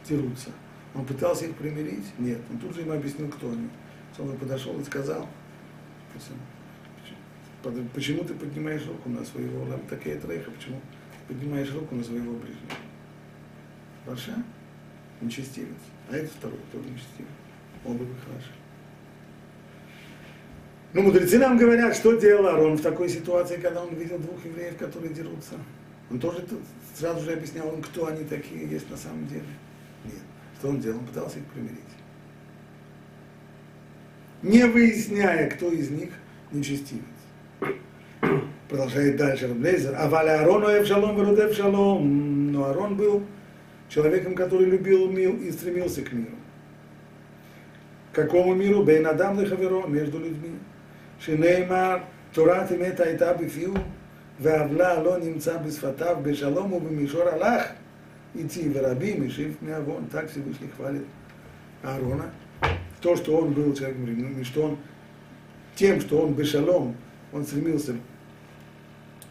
дерутся. 0.06 0.50
Он 0.94 1.06
пытался 1.06 1.46
их 1.46 1.54
примирить? 1.54 2.04
Нет. 2.18 2.38
Он 2.50 2.58
тут 2.58 2.74
же 2.74 2.82
им 2.82 2.92
объяснил, 2.92 3.28
кто 3.28 3.48
они. 3.48 3.68
Он 4.18 4.36
подошел 4.36 4.78
и 4.78 4.84
сказал, 4.84 5.26
почему 7.94 8.24
ты 8.24 8.34
поднимаешь 8.34 8.86
руку 8.86 9.08
на 9.08 9.24
своего 9.24 9.64
такая 9.88 10.18
трейха, 10.18 10.50
почему 10.50 10.80
ты 11.28 11.34
поднимаешь 11.34 11.72
руку 11.72 11.94
на 11.94 12.04
своего 12.04 12.32
ближнего? 12.32 12.76
Раша, 14.06 14.34
нечестивец. 15.20 15.68
А 16.10 16.16
это 16.16 16.28
второй, 16.28 16.58
тоже 16.72 16.88
нечестивец. 16.88 17.28
Оба 17.84 18.02
вы 18.02 18.14
хороши. 18.24 18.50
Ну, 20.92 21.02
мудрецы 21.02 21.38
нам 21.38 21.56
говорят, 21.56 21.96
что 21.96 22.18
делал 22.20 22.48
Арон 22.48 22.76
в 22.76 22.82
такой 22.82 23.08
ситуации, 23.08 23.56
когда 23.56 23.82
он 23.82 23.94
видел 23.94 24.18
двух 24.18 24.44
евреев, 24.44 24.76
которые 24.76 25.14
дерутся. 25.14 25.54
Он 26.10 26.18
тоже 26.18 26.44
сразу 26.94 27.24
же 27.24 27.32
объяснял 27.32 27.72
им, 27.72 27.82
кто 27.82 28.06
они 28.08 28.24
такие 28.24 28.68
есть 28.68 28.90
на 28.90 28.96
самом 28.96 29.26
деле. 29.26 29.46
Нет. 30.04 30.20
Что 30.58 30.68
он 30.68 30.80
делал? 30.80 30.98
Он 30.98 31.06
пытался 31.06 31.38
их 31.38 31.46
примирить. 31.46 31.78
Не 34.42 34.66
выясняя, 34.66 35.48
кто 35.48 35.70
из 35.70 35.88
них 35.88 36.10
нечестивец. 36.50 37.02
Продолжает 38.68 39.16
дальше 39.16 39.48
Раблейзер. 39.48 39.94
А 39.96 40.08
Валя 40.08 40.40
Арону 40.40 40.66
Эвшалом 40.66 41.16
Верудев. 41.16 41.58
Но 41.58 42.64
Арон 42.64 42.96
был 42.96 43.22
человеком, 43.91 44.35
который 44.35 44.65
любил 44.65 45.09
мир 45.09 45.35
и 45.35 45.51
стремился 45.51 46.01
к 46.01 46.11
миру. 46.11 46.35
Какому 48.13 48.55
миру? 48.55 48.83
Бейн 48.83 49.07
Адам 49.07 49.39
Лехаверо, 49.39 49.87
между 49.87 50.19
людьми. 50.19 50.57
שנאמר, 51.19 51.97
תורת 52.31 52.71
אמת 52.71 52.99
הייתה 52.99 53.33
בפיהו, 53.33 53.73
ועוולה 54.39 55.03
לא 55.03 55.17
נמצא 55.17 55.57
בשפתיו, 55.57 56.17
בשלום 56.23 56.73
ובמישור 56.73 57.23
הלך 57.23 57.63
идти 58.35 58.69
в 58.69 58.77
рабим 58.77 59.23
и 59.23 59.29
шив 59.29 59.61
миавон, 59.61 60.05
так 60.07 60.29
Всевышний 60.29 60.69
хвалит 60.75 61.05
Аарона. 61.81 62.31
То, 63.01 63.15
что 63.15 63.37
он 63.37 63.53
был 63.53 63.73
человеком 63.73 64.05
временным, 64.05 64.43
что 64.43 64.63
он 64.63 64.77
тем, 65.75 65.99
что 66.01 66.21
он 66.21 66.33
бешалом, 66.33 66.95
он 67.31 67.45
стремился 67.45 67.95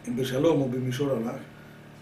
бешалому 0.05 0.67
бемишор 0.67 1.11
Аллах, 1.11 1.39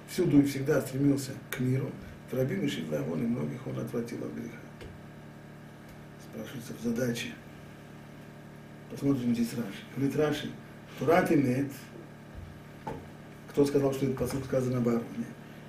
всюду 0.08 0.40
и 0.40 0.46
всегда 0.46 0.82
стремился 0.82 1.32
к 1.52 1.60
миру, 1.60 1.92
и 2.33 2.69
шив 2.69 2.91
миавон, 2.91 3.23
и 3.23 3.27
многих 3.27 3.67
он 3.67 3.79
отвратил 3.79 4.25
от 4.25 4.33
греха. 4.33 4.59
Спрашивается 6.33 6.73
в 6.75 6.83
задаче, 6.83 7.33
Посмотрим 8.91 9.35
здесь 9.35 9.55
Раши. 9.55 9.85
Говорит 9.95 10.17
Раши, 10.17 10.51
Турат 10.99 11.31
имеет, 11.31 11.71
кто 13.49 13.65
сказал, 13.65 13.93
что 13.93 14.07
это 14.07 14.17
посыл 14.17 14.43
сказано 14.45 14.81
Бароне? 14.81 15.05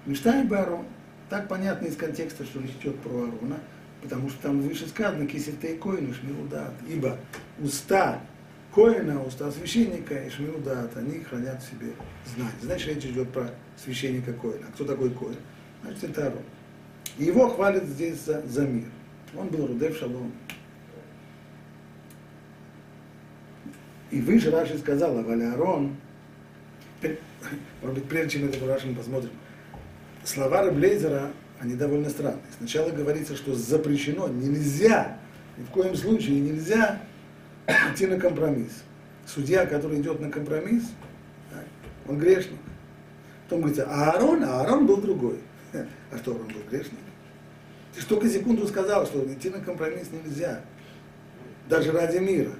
Мечтай 0.05 0.43
Барон. 0.43 0.85
Так 1.29 1.47
понятно 1.47 1.85
из 1.85 1.95
контекста, 1.95 2.43
что 2.43 2.59
речь 2.59 2.75
идет 2.81 2.99
про 2.99 3.11
Аарона, 3.11 3.59
потому 4.01 4.29
что 4.29 4.41
там 4.41 4.59
выше 4.59 4.87
сказано 4.87 5.27
Кисертей 5.27 5.77
Коин 5.77 6.09
и 6.09 6.13
Шмилудат. 6.13 6.73
Ибо 6.89 7.17
уста 7.59 8.19
Коина, 8.73 9.23
уста 9.23 9.51
священника 9.51 10.15
и 10.15 10.29
Шмилудат, 10.29 10.97
они 10.97 11.19
хранят 11.19 11.61
в 11.61 11.69
себе 11.69 11.93
знания. 12.35 12.51
Значит, 12.61 12.95
речь 12.95 13.05
идет 13.05 13.31
про 13.31 13.51
священника 13.77 14.33
Коина. 14.33 14.65
Кто 14.73 14.83
такой 14.83 15.11
Коин? 15.11 15.37
Значит, 15.83 16.03
это 16.03 16.27
Аарон. 16.27 16.43
И 17.17 17.25
его 17.25 17.49
хвалят 17.49 17.85
здесь 17.85 18.19
за, 18.21 18.41
за 18.47 18.65
мир. 18.65 18.85
Он 19.35 19.47
был 19.47 19.67
Рудев 19.67 19.97
Шалом. 19.97 20.31
И 24.11 24.19
выше 24.19 24.51
Раши 24.51 24.77
сказал, 24.77 25.17
а 25.17 25.21
Валярон, 25.21 25.95
может 27.81 27.95
быть, 27.95 28.09
прежде 28.09 28.39
чем 28.39 28.49
это 28.49 28.65
Раши 28.65 28.87
мы 28.87 28.95
посмотрим, 28.95 29.31
слова 30.25 30.65
Реблейзера, 30.65 31.31
они 31.59 31.75
довольно 31.75 32.09
странные. 32.09 32.41
Сначала 32.57 32.89
говорится, 32.89 33.35
что 33.37 33.53
запрещено, 33.53 34.27
нельзя, 34.27 35.17
ни 35.57 35.63
в 35.63 35.69
коем 35.69 35.95
случае 35.95 36.41
нельзя 36.41 37.01
идти 37.93 38.05
на 38.05 38.19
компромисс. 38.19 38.83
Судья, 39.25 39.65
который 39.65 40.01
идет 40.01 40.19
на 40.19 40.29
компромисс, 40.29 40.83
он 42.07 42.17
грешник. 42.17 42.59
Потом 43.45 43.61
говорится, 43.61 43.87
а 43.89 44.11
Аарон, 44.11 44.43
а 44.43 44.61
Аарон 44.61 44.87
был 44.87 44.97
другой. 44.97 45.39
А 45.73 46.17
что, 46.17 46.33
он 46.33 46.47
был 46.47 46.61
грешник? 46.69 46.99
Ты 47.93 48.05
только 48.05 48.29
секунду 48.29 48.67
сказал, 48.67 49.05
что 49.05 49.23
идти 49.31 49.49
на 49.49 49.59
компромисс 49.59 50.09
нельзя. 50.11 50.61
Даже 51.69 51.91
ради 51.91 52.17
мира. 52.17 52.51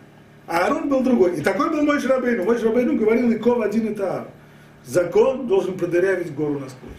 А 0.47 0.65
Арон 0.65 0.89
был 0.89 1.04
другой. 1.04 1.38
И 1.38 1.41
такой 1.41 1.69
был 1.69 1.84
мой 1.84 2.00
Шрабейну. 2.00 2.43
Мой 2.43 2.58
Шрабейну 2.58 2.97
говорил 2.97 3.32
Иков 3.32 3.62
один 3.62 3.91
и 3.91 3.95
тар. 3.95 4.28
Закон 4.86 5.47
должен 5.47 5.78
продырявить 5.78 6.34
гору 6.34 6.60
насквозь. 6.60 6.91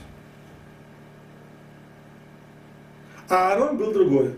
А 3.29 3.53
Арон 3.53 3.77
был 3.77 3.93
другой. 3.93 4.35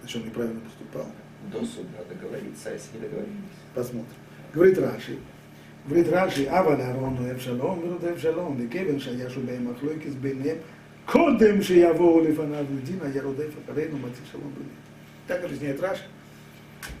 Значит, 0.00 0.16
он 0.16 0.28
неправильно 0.28 0.60
поступал. 0.60 1.06
До 1.52 1.64
суда 1.64 1.98
договориться, 2.08 2.70
а 2.70 2.72
если 2.72 2.96
не 2.96 3.02
договорились. 3.02 3.34
Посмотрим. 3.74 4.14
Говорит 4.52 4.78
Раши. 4.78 5.18
Говорит 5.86 6.12
Раши, 6.12 6.46
Ава 6.46 6.74
Аван 6.74 6.80
Аарону 6.82 7.32
Эвшалом, 7.32 7.80
эм 7.80 7.86
Мирут 7.86 8.04
эм 8.04 8.14
Эвшалом, 8.14 8.56
Декевен 8.58 9.00
Шаяшу 9.00 9.40
Беймахлойкис 9.40 10.14
Бейнем, 10.14 10.58
קודם 11.09 11.61
שיבואו 11.61 12.19
לפניו 12.23 12.65
לדין, 12.77 12.99
היה 13.01 13.23
רודף 13.23 13.47
אחרינו, 13.65 13.97
מציב 13.97 14.25
שלום 14.31 14.51
ביניהם. 14.57 14.85
Так 15.27 15.43
объясняет 15.43 15.79
Раши. 15.81 16.03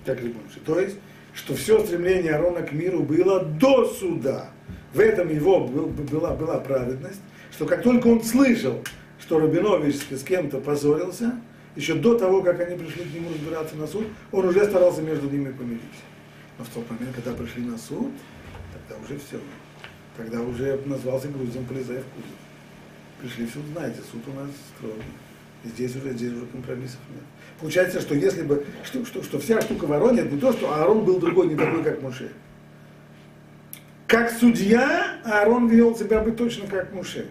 Так 0.05 0.19
или 0.21 0.33
То 0.65 0.79
есть, 0.79 0.97
что 1.33 1.53
все 1.55 1.83
стремление 1.85 2.33
Арона 2.35 2.61
к 2.63 2.71
миру 2.71 3.03
было 3.03 3.43
до 3.43 3.85
суда. 3.85 4.49
в 4.93 4.99
этом 4.99 5.29
его 5.29 5.67
был- 5.67 5.87
была, 5.87 6.33
была 6.33 6.57
праведность, 6.59 7.19
что 7.51 7.65
как 7.65 7.83
только 7.83 8.07
он 8.07 8.23
слышал, 8.23 8.81
что 9.19 9.39
Рабинович 9.39 9.95
с 10.11 10.23
кем-то 10.23 10.59
позорился, 10.59 11.27
еще 11.75 11.93
до 11.95 12.17
того, 12.17 12.41
как 12.41 12.61
они 12.61 12.77
пришли 12.77 13.03
к 13.03 13.13
нему 13.13 13.29
разбираться 13.29 13.75
на 13.75 13.87
суд, 13.87 14.07
он 14.31 14.45
уже 14.47 14.63
старался 14.65 15.01
между 15.01 15.29
ними 15.29 15.51
помириться. 15.51 16.03
Но 16.57 16.63
в 16.63 16.69
тот 16.69 16.89
момент, 16.89 17.13
когда 17.15 17.33
пришли 17.33 17.63
на 17.63 17.77
суд, 17.77 18.11
тогда 18.73 19.03
уже 19.03 19.19
все. 19.19 19.39
Тогда 20.15 20.39
уже 20.41 20.79
назвался 20.85 21.27
грузом, 21.27 21.65
полезая 21.65 21.99
в 21.99 22.05
кузов. 22.13 22.39
Пришли 23.20 23.46
в 23.46 23.50
суд, 23.50 23.62
знаете, 23.72 23.98
суд 24.10 24.22
у 24.28 24.32
нас. 24.32 24.50
И 25.64 25.68
здесь 25.68 25.94
уже, 25.96 26.12
здесь 26.12 26.32
уже 26.32 26.46
компромиссов 26.46 27.00
нет. 27.14 27.24
Получается, 27.60 28.00
что 28.00 28.14
если 28.14 28.42
бы, 28.42 28.64
что, 28.82 29.04
что, 29.04 29.22
что 29.22 29.38
вся 29.38 29.60
штука 29.60 29.84
в 29.84 29.92
Аароне, 29.92 30.20
это 30.22 30.34
не 30.34 30.40
то, 30.40 30.52
что 30.52 30.72
Аарон 30.72 31.04
был 31.04 31.18
другой, 31.18 31.48
не 31.48 31.56
такой, 31.56 31.84
как 31.84 32.00
Муше. 32.00 32.30
Как 34.06 34.30
судья, 34.30 35.20
Аарон 35.24 35.68
вел 35.68 35.94
себя 35.94 36.20
бы 36.20 36.32
точно 36.32 36.66
как 36.66 36.94
Муше. 36.94 37.26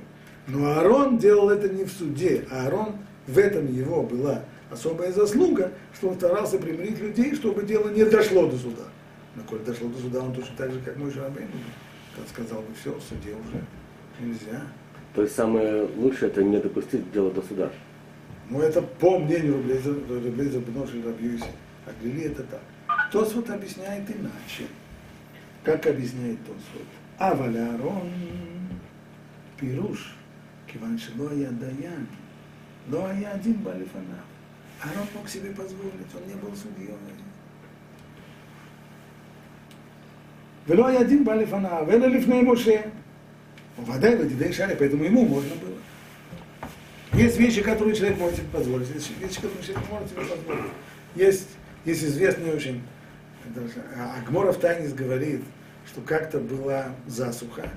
Но 0.47 0.67
Аарон 0.67 1.17
делал 1.17 1.49
это 1.49 1.69
не 1.69 1.84
в 1.84 1.91
суде, 1.91 2.45
Аарон, 2.52 2.97
в 3.25 3.38
этом 3.38 3.71
его 3.73 4.04
была 4.04 4.43
особая 4.69 5.12
заслуга, 5.12 5.71
что 5.95 6.10
он 6.10 6.15
старался 6.15 6.60
примирить 6.60 6.99
людей, 6.99 7.34
чтобы 7.36 7.63
дело 7.63 7.89
не 7.89 8.06
дошло 8.06 8.47
до 8.47 8.58
суда. 8.58 8.84
Но 9.36 9.43
коль 9.43 9.60
дошло 9.60 9.89
до 9.89 9.99
суда, 9.99 10.21
он 10.21 10.34
точно 10.34 10.56
так 10.58 10.71
же, 10.71 10.80
как 10.82 10.97
мой 10.97 11.12
Шарабейн, 11.12 11.47
сказал 12.30 12.62
бы, 12.62 12.67
все, 12.80 12.93
в 12.93 13.02
суде 13.02 13.34
уже 13.34 13.63
нельзя. 14.19 14.62
То 15.14 15.23
есть 15.23 15.35
самое 15.35 15.83
лучшее 15.97 16.31
это 16.31 16.43
не 16.43 16.59
допустить 16.59 17.11
дело 17.12 17.31
до 17.31 17.43
суда. 17.43 17.71
Но 18.51 18.61
это 18.61 18.83
по 18.83 19.19
мнению 19.19 19.55
Рублеза, 19.55 19.90
Рублеза 19.90 20.61
Бноши 20.61 21.03
Рабьюси. 21.03 21.45
А 21.87 21.90
Глили 22.01 22.25
это 22.25 22.43
так. 22.45 22.62
Тосфот 23.12 23.49
объясняет 23.51 24.09
иначе. 24.11 24.69
Как 25.62 25.87
объясняет 25.87 26.38
Тосфот? 26.40 26.87
Аваля 27.19 27.75
Арон 27.75 28.11
Пируш, 29.59 30.14
киван 30.67 30.99
шело 30.99 31.33
я 31.33 31.51
даян, 31.51 32.07
но 32.88 33.11
я 33.12 33.33
один 33.33 33.55
балифана. 33.55 34.21
Арон 34.83 35.07
мог 35.14 35.29
себе 35.29 35.51
позволить, 35.51 36.12
он 36.14 36.27
не 36.27 36.35
был 36.35 36.55
судьей. 36.57 36.90
ולא 40.69 40.87
היה 40.87 41.03
דין 41.03 41.25
בא 41.25 41.35
לפניו, 41.35 41.87
אלא 41.90 42.07
לפני 42.07 42.43
משה. 42.43 42.81
Вода 43.86 44.10
его 44.10 44.24
Дивдейшаля, 44.24 44.76
поэтому 44.76 45.04
ему 45.04 45.26
можно 45.26 45.56
было. 45.56 45.76
Есть 47.13 47.38
вещи, 47.38 47.62
которые 47.62 47.96
человек 47.96 48.18
может 48.20 48.38
себе 48.38 48.48
позволить, 48.52 48.89
есть 48.94 49.12
вещи, 49.20 49.36
которые 49.36 49.63
человек 49.63 49.89
может 49.89 50.10
себе 50.10 50.22
позволить. 50.22 50.72
Есть, 51.15 51.48
есть 51.86 52.04
известный 52.04 52.54
очень, 52.54 52.84
а, 53.96 54.20
Агморов 54.20 54.58
Тайнис 54.60 54.94
говорит, 54.94 55.42
что 55.88 56.02
как-то 56.02 56.39
была 56.39 56.94
засуха, 57.08 57.70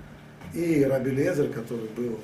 и 0.52 0.84
Раби 0.84 1.10
Лезер, 1.10 1.48
который 1.48 1.88
был 1.96 2.20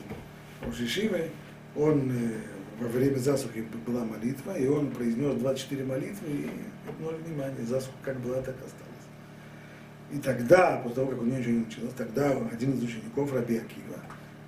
у 0.66 0.72
Шишивы, 0.72 1.30
он 1.74 2.10
э, 2.10 2.82
во 2.82 2.88
время 2.88 3.16
засухи 3.16 3.64
была 3.86 4.04
молитва, 4.04 4.58
и 4.58 4.66
он 4.66 4.90
произнес 4.90 5.34
24 5.36 5.84
молитвы, 5.84 6.28
и 6.28 6.50
ноль 7.00 7.14
внимания, 7.16 7.64
засуха 7.66 7.96
как 8.02 8.20
была, 8.20 8.36
так 8.36 8.56
осталась. 8.56 8.87
И 10.10 10.18
тогда, 10.18 10.78
после 10.78 10.94
того, 10.94 11.10
как 11.10 11.20
у 11.20 11.24
него 11.24 11.36
ничего 11.36 11.86
не 11.86 11.92
тогда 11.92 12.30
один 12.30 12.72
из 12.72 12.82
учеников, 12.82 13.32
Раби 13.32 13.58
Акива, 13.58 13.98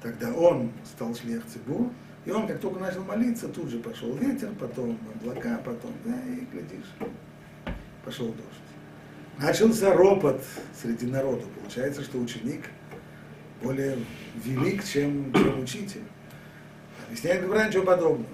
тогда 0.02 0.32
он 0.32 0.72
стал 0.84 1.14
шлех 1.14 1.42
Цибур, 1.46 1.90
и 2.24 2.30
он, 2.30 2.46
как 2.46 2.60
только 2.60 2.80
начал 2.80 3.04
молиться, 3.04 3.48
тут 3.48 3.68
же 3.68 3.78
пошел 3.78 4.14
ветер, 4.16 4.50
потом 4.58 4.98
облака, 5.14 5.60
потом, 5.64 5.92
да, 6.04 6.14
и 6.26 6.46
глядишь, 6.52 7.76
пошел 8.04 8.28
дождь. 8.28 8.70
Начался 9.38 9.94
ропот 9.94 10.42
среди 10.80 11.06
народа. 11.06 11.44
Получается, 11.58 12.02
что 12.02 12.18
ученик 12.18 12.66
более 13.62 13.98
велик, 14.34 14.84
чем, 14.84 15.32
чем 15.32 15.62
учитель. 15.62 16.02
Объясняет 17.06 17.42
Габра 17.42 17.66
ничего 17.66 17.84
подобного. 17.84 18.26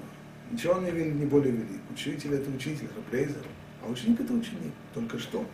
Ничего 0.50 0.74
он 0.74 0.84
не, 0.84 0.90
не 0.90 1.26
более 1.26 1.52
велик. 1.52 1.80
Учитель 1.92 2.34
это 2.34 2.50
учитель, 2.50 2.88
Раблейзер. 2.96 3.42
А 3.84 3.90
ученик 3.90 4.20
это 4.20 4.32
ученик. 4.32 4.72
Только 4.94 5.18
что 5.18 5.46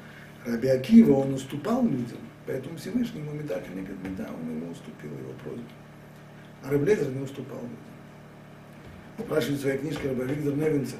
Раби 0.45 0.69
Акива, 0.69 1.13
он 1.13 1.35
уступал 1.35 1.85
людям, 1.85 2.19
поэтому 2.47 2.77
Всевышнему 2.77 3.33
Меда 3.33 3.61
Кенегет 3.61 4.03
Меда, 4.03 4.29
он 4.29 4.57
ему 4.57 4.73
уступил 4.73 5.11
его 5.11 5.33
просьбу. 5.45 5.65
А 6.65 6.71
Раблезер 6.71 7.09
не 7.11 7.23
уступал 7.23 7.61
людям. 7.61 7.77
Спрашивает 9.19 9.59
в 9.59 9.63
своей 9.63 9.79
книжке 9.79 10.09
Раби 10.09 10.35
Виктор 10.35 10.55
Невинцев, 10.55 10.99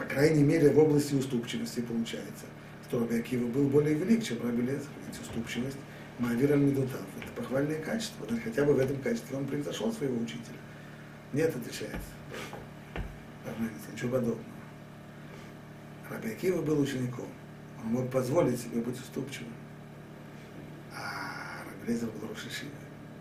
по 0.00 0.06
крайней 0.06 0.42
мере, 0.42 0.70
в 0.70 0.78
области 0.78 1.14
уступчивости 1.14 1.80
получается, 1.80 2.46
что 2.88 3.00
Раби 3.00 3.18
Акива 3.18 3.46
был 3.46 3.68
более 3.68 3.94
велик, 3.94 4.24
чем 4.24 4.42
Раби 4.42 4.62
Лезер. 4.62 4.88
Ведь 5.06 5.20
уступчивость 5.20 5.76
Маавир 6.18 6.52
Аль-Медутав– 6.52 7.02
это 7.18 7.32
похвальное 7.36 7.80
качество. 7.82 8.26
Значит, 8.26 8.44
хотя 8.44 8.64
бы 8.64 8.72
в 8.72 8.78
этом 8.78 8.96
качестве 9.02 9.36
он 9.36 9.46
превзошел 9.46 9.92
своего 9.92 10.18
учителя. 10.18 10.56
Нет, 11.34 11.54
отвечает. 11.54 12.00
Арменец, 13.46 13.80
ничего 13.92 14.12
подобного. 14.12 14.40
Раби 16.10 16.30
Акива 16.30 16.62
был 16.62 16.80
учеником. 16.80 17.26
Он 17.84 17.92
мог 17.92 18.10
позволить 18.10 18.60
себе 18.60 18.80
быть 18.80 18.98
уступчивым. 18.98 19.52
А 20.94 21.64
Раби 21.64 21.92
Лезер 21.92 22.08
был 22.10 22.28
Рошишивой. 22.28 22.72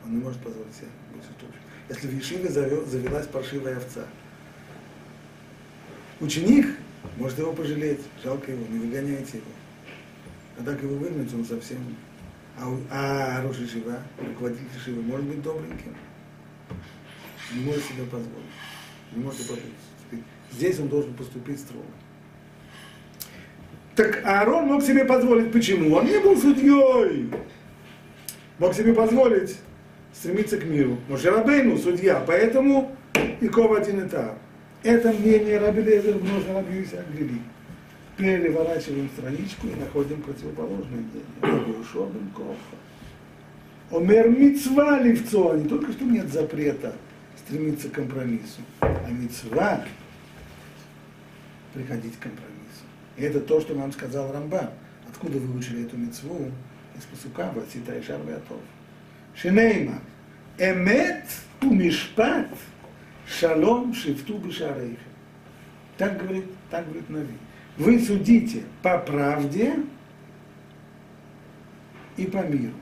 Он 0.06 0.15
не 0.15 0.24
может 0.24 0.41
позволить 0.41 0.76
себе 0.76 0.89
быть 1.13 1.24
уступчивым. 1.24 1.63
Если 1.89 2.08
в 2.08 2.13
Ешиве 2.13 2.50
завел- 2.50 2.86
завелась 2.86 3.28
паршивая 3.28 3.78
овца, 3.78 4.06
ученик 6.19 6.67
может 7.17 7.39
его 7.39 7.54
пожалеть, 7.54 8.02
жалко 8.24 8.52
его, 8.52 8.65
не 8.67 8.80
выгоняйте 8.80 9.38
его. 9.38 9.52
А 10.58 10.63
так 10.63 10.82
его 10.84 10.95
выгнать, 10.95 11.34
он 11.34 11.45
совсем... 11.45 11.80
А, 12.58 12.78
а 12.91 13.41
Рош 13.41 13.58
Ешива, 13.58 14.02
руководитель 14.17 14.67
Ешивы, 14.76 15.02
может 15.02 15.26
быть 15.26 15.41
добреньким. 15.41 15.95
Не 17.54 17.62
может 17.62 17.86
себе 17.86 18.04
позволить. 18.04 18.34
Не 19.13 19.24
может 19.24 19.39
поступить. 19.39 19.74
Здесь 20.52 20.80
он 20.80 20.89
должен 20.89 21.13
поступить 21.13 21.60
строго. 21.60 21.86
Так 23.95 24.21
Аарон 24.25 24.65
мог 24.65 24.84
себе 24.84 25.06
позволить. 25.06 25.52
Почему? 25.52 25.95
Он 25.95 26.06
не 26.06 26.19
был 26.19 26.38
судьей. 26.38 27.30
Мог 28.58 28.73
себе 28.73 28.93
позволить 28.93 29.58
стремиться 30.13 30.58
к 30.58 30.65
миру. 30.65 30.97
Моше 31.08 31.30
Рабейну 31.30 31.78
судья, 31.78 32.23
поэтому 32.25 32.95
Иков 33.41 33.78
один 33.78 34.08
этап. 34.08 34.38
Это 34.84 35.12
мнение 35.12 35.60
Раби 35.60 35.82
Лезер 35.82 36.15
Бноша 36.15 36.54
Раби 36.54 36.86
Грили. 37.13 37.41
Переворачиваем 38.17 39.10
страничку 39.17 39.67
и 39.67 39.75
находим 39.80 40.21
противоположное 40.21 40.99
мнение. 40.99 41.23
Раби 41.41 41.71
Ушо 41.71 42.06
бен 42.06 42.30
Коха. 42.36 42.78
Омер 43.91 44.30
мицва 44.30 44.99
ливцо, 44.99 45.56
не 45.56 45.67
только 45.67 45.91
что 45.91 46.06
нет 46.06 46.32
запрета 46.32 46.93
стремиться 47.38 47.89
к 47.89 47.93
компромиссу, 47.93 48.62
а 48.82 49.10
мицва 49.10 49.84
приходить 51.73 52.15
к 52.17 52.23
компромиссу. 52.23 52.59
И 53.19 53.23
это 53.23 53.41
то, 53.41 53.60
что 53.60 53.75
нам 53.75 53.91
сказал 53.91 54.32
Рамбан. 54.32 54.69
Откуда 55.10 55.38
вы 55.39 55.58
учили 55.58 55.86
эту 55.86 55.97
мицву? 55.97 56.49
Из 56.97 57.03
Пасука, 57.03 57.51
Васита 57.53 57.93
и 57.97 58.01
Шар 58.01 58.21
Веатов. 58.25 58.58
Шинейма. 59.36 59.99
Эмет 60.58 61.25
мишпат 61.62 62.47
шалом 63.27 63.93
шифту 63.93 64.38
бешарейхем. 64.38 64.97
Так 65.97 66.17
говорит, 66.21 66.45
так 66.69 66.86
говорит 66.86 67.10
Нави. 67.10 67.34
Вы 67.77 67.99
судите 67.99 68.63
по 68.82 68.97
правде 68.99 69.75
и 72.15 72.25
по 72.25 72.38
миру. 72.38 72.73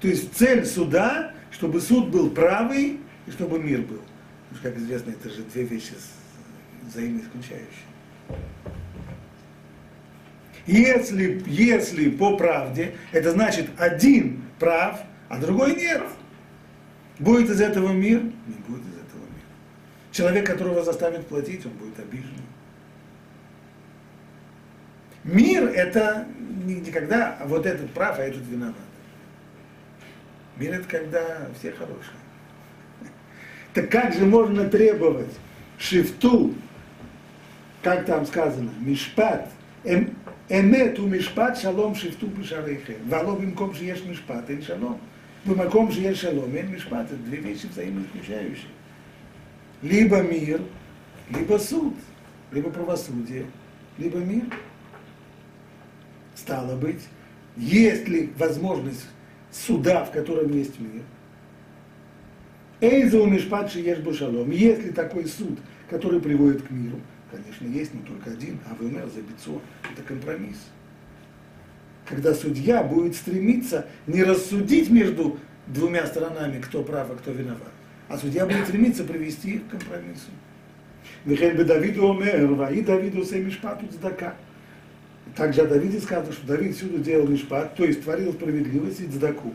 То 0.00 0.08
есть 0.08 0.34
цель 0.34 0.64
суда, 0.64 1.32
чтобы 1.50 1.80
суд 1.82 2.08
был 2.08 2.30
правый 2.30 2.98
и 3.26 3.30
чтобы 3.30 3.58
мир 3.58 3.80
был. 3.82 4.00
Потому 4.48 4.60
что, 4.60 4.62
как 4.70 4.78
известно, 4.78 5.10
это 5.10 5.28
же 5.30 5.42
две 5.42 5.64
вещи 5.64 5.92
с- 5.92 6.88
взаимно 6.90 7.20
исключающие. 7.20 7.66
Если, 10.66 11.42
если 11.46 12.10
по 12.10 12.36
правде, 12.36 12.94
это 13.12 13.30
значит 13.30 13.70
один 13.78 14.42
прав, 14.58 15.00
а 15.28 15.38
другой 15.38 15.76
нет. 15.76 16.02
Будет 17.18 17.50
из 17.50 17.60
этого 17.60 17.92
мир? 17.92 18.20
Не 18.20 18.54
будет 18.66 18.82
из 18.82 18.94
этого 18.94 19.22
мира. 19.22 19.46
Человек, 20.10 20.46
которого 20.46 20.82
заставят 20.82 21.26
платить, 21.28 21.64
он 21.64 21.72
будет 21.72 21.98
обижен. 22.00 22.30
Мир 25.22 25.68
это 25.68 26.26
не, 26.64 26.74
не 26.74 26.90
когда 26.90 27.38
вот 27.44 27.66
этот 27.66 27.90
прав, 27.92 28.18
а 28.18 28.22
этот 28.22 28.46
виноват. 28.46 28.74
Мир 30.56 30.74
это 30.74 30.88
когда 30.88 31.48
все 31.58 31.72
хорошие. 31.72 32.16
Так 33.72 33.90
как 33.90 34.14
же 34.14 34.24
можно 34.24 34.68
требовать 34.68 35.32
шифту, 35.78 36.54
как 37.86 38.04
там 38.04 38.26
сказано, 38.26 38.72
Мишпат, 38.80 39.48
«Эм-, 39.84 40.12
Эмет 40.48 40.98
у 40.98 41.06
Мишпат, 41.06 41.56
Шалом 41.56 41.94
шифту 41.94 42.26
бешарейхем. 42.26 42.96
Вало 43.08 43.38
бимком 43.38 43.72
же 43.74 43.84
есть 43.84 44.04
Мишпат, 44.04 44.50
эн 44.50 44.60
Шалом. 44.60 44.98
Бимаком 45.44 45.92
же 45.92 46.00
есть 46.00 46.18
Шалом, 46.18 46.52
эн 46.56 46.72
Мишпат. 46.72 47.06
Это 47.06 47.14
две 47.14 47.36
вещи 47.36 47.66
взаимоисключающие. 47.66 48.66
Либо 49.82 50.20
мир, 50.20 50.62
либо 51.30 51.58
суд, 51.58 51.94
либо 52.50 52.70
правосудие, 52.70 53.46
либо 53.98 54.18
мир. 54.18 54.46
Стало 56.34 56.74
быть, 56.74 57.06
есть 57.56 58.08
ли 58.08 58.32
возможность 58.36 59.06
суда, 59.52 60.04
в 60.04 60.10
котором 60.10 60.52
есть 60.52 60.80
мир? 60.80 61.02
Эйзу 62.80 63.26
мишпат 63.26 63.70
шиеш 63.70 63.98
шалом. 64.18 64.50
Есть 64.50 64.82
ли 64.82 64.90
такой 64.90 65.26
суд, 65.26 65.60
который 65.88 66.20
приводит 66.20 66.62
к 66.62 66.70
миру? 66.70 66.98
Конечно, 67.30 67.66
есть, 67.66 67.92
но 67.94 68.00
только 68.02 68.30
один. 68.30 68.58
А 68.70 68.74
ВМР 68.74 69.08
за 69.12 69.20
бицо. 69.20 69.60
Это 69.92 70.02
компромисс. 70.02 70.58
Когда 72.08 72.34
судья 72.34 72.82
будет 72.82 73.16
стремиться 73.16 73.86
не 74.06 74.22
рассудить 74.22 74.90
между 74.90 75.38
двумя 75.66 76.06
сторонами, 76.06 76.60
кто 76.60 76.82
прав, 76.82 77.10
а 77.10 77.16
кто 77.16 77.32
виноват, 77.32 77.72
а 78.08 78.16
судья 78.16 78.46
будет 78.46 78.64
стремиться 78.64 79.02
привести 79.02 79.56
их 79.56 79.66
к 79.66 79.70
компромиссу. 79.70 80.30
Вихель 81.24 81.56
бы 81.56 81.64
Давиду 81.64 82.08
омер, 82.08 82.46
ваи 82.46 82.80
Давиду 82.80 83.24
се 83.24 83.40
мишпату 83.40 83.86
цдака. 83.88 84.34
Также 85.34 85.62
о 85.62 85.66
Давиде 85.66 85.98
сказано, 86.00 86.32
что 86.32 86.46
Давид 86.46 86.76
всюду 86.76 86.98
делал 86.98 87.26
мишпат, 87.26 87.74
то 87.74 87.84
есть 87.84 88.04
творил 88.04 88.32
справедливость 88.32 89.00
и 89.00 89.08
цдаку. 89.08 89.52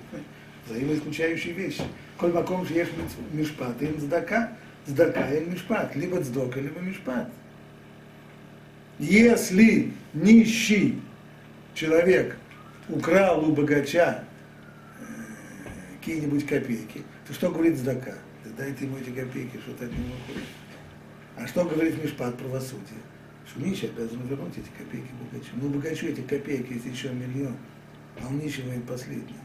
Взаимоисключающие 0.68 1.54
вещи. 1.54 1.84
Коль 2.18 2.34
маком 2.34 2.66
ешь 2.66 2.90
мишпат, 3.32 3.82
и 3.82 3.88
цдака, 3.88 4.52
цдака 4.86 5.34
и 5.34 5.46
мишпат. 5.46 5.96
Либо 5.96 6.22
цдока, 6.22 6.60
либо 6.60 6.82
мишпат. 6.82 7.30
Если 9.00 9.94
нищий 10.14 11.02
человек 11.74 12.38
украл 12.90 13.48
у 13.48 13.54
богача 13.54 14.24
э, 15.00 15.04
какие-нибудь 15.98 16.46
копейки, 16.46 17.04
то 17.28 17.34
что 17.34 17.50
говорит 17.50 17.78
Здака? 17.78 18.16
Да 18.44 18.52
дайте 18.58 18.86
ему 18.86 18.98
эти 18.98 19.10
копейки, 19.10 19.58
что-то 19.58 19.86
от 19.86 19.92
него 19.92 20.14
уходит. 20.24 20.48
А 21.38 21.48
что 21.48 21.64
говорит 21.66 22.04
Мишпат 22.04 22.38
правосудие? 22.38 23.00
Что 23.48 23.62
нищий 23.62 23.88
обязан 23.88 24.26
вернуть 24.28 24.58
эти 24.58 24.70
копейки 24.78 25.10
богачу. 25.20 25.50
Ну, 25.54 25.70
богачу 25.70 26.08
эти 26.08 26.22
копейки, 26.22 26.74
есть 26.74 26.86
еще 26.86 27.10
миллион, 27.10 27.56
а 28.22 28.28
он 28.28 28.40
нищего 28.40 28.72
им 28.72 28.82
последний. 28.84 29.40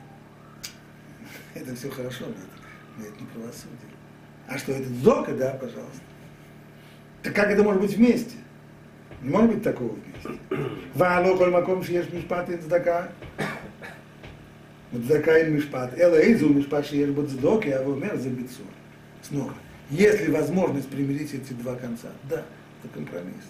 Это 1.55 1.75
все 1.75 1.91
хорошо, 1.91 2.27
но 2.27 2.33
это, 2.33 2.41
но 2.99 3.05
это 3.07 3.21
не 3.21 3.27
правосудие. 3.29 3.97
А 4.47 4.59
что 4.59 4.73
это 4.73 4.89
Зока, 5.03 5.33
да, 5.35 5.53
пожалуйста. 5.53 6.01
Так 7.23 7.35
как 7.35 7.51
это 7.51 7.65
может 7.65 7.81
быть 7.83 7.95
вместе? 7.95 8.37
Не 9.23 9.31
может 9.31 9.55
быть 9.55 9.63
такого 9.63 9.93
вместе. 9.93 10.41
Ваало 10.95 11.37
коль 11.37 11.51
маком 11.51 11.83
шиеш 11.83 12.09
мишпат 12.11 12.49
и 12.51 12.57
цдака. 12.57 13.13
Цдака 14.93 15.39
и 15.39 15.51
мишпат. 15.51 15.99
Эла 15.99 16.17
эйзу 16.17 16.49
мишпат 16.49 16.87
шиеш 16.87 17.11
бот 17.11 17.31
цдоки, 17.31 17.69
а 17.69 17.83
вомер 17.83 18.17
за 18.17 18.29
бицу. 18.29 18.63
Снова. 19.23 19.55
Есть 19.91 20.21
ли 20.21 20.33
возможность 20.33 20.89
примирить 20.89 21.33
эти 21.33 21.53
два 21.53 21.77
конца? 21.77 22.09
Да, 22.25 22.45
это 22.83 22.93
компромисс. 22.93 23.45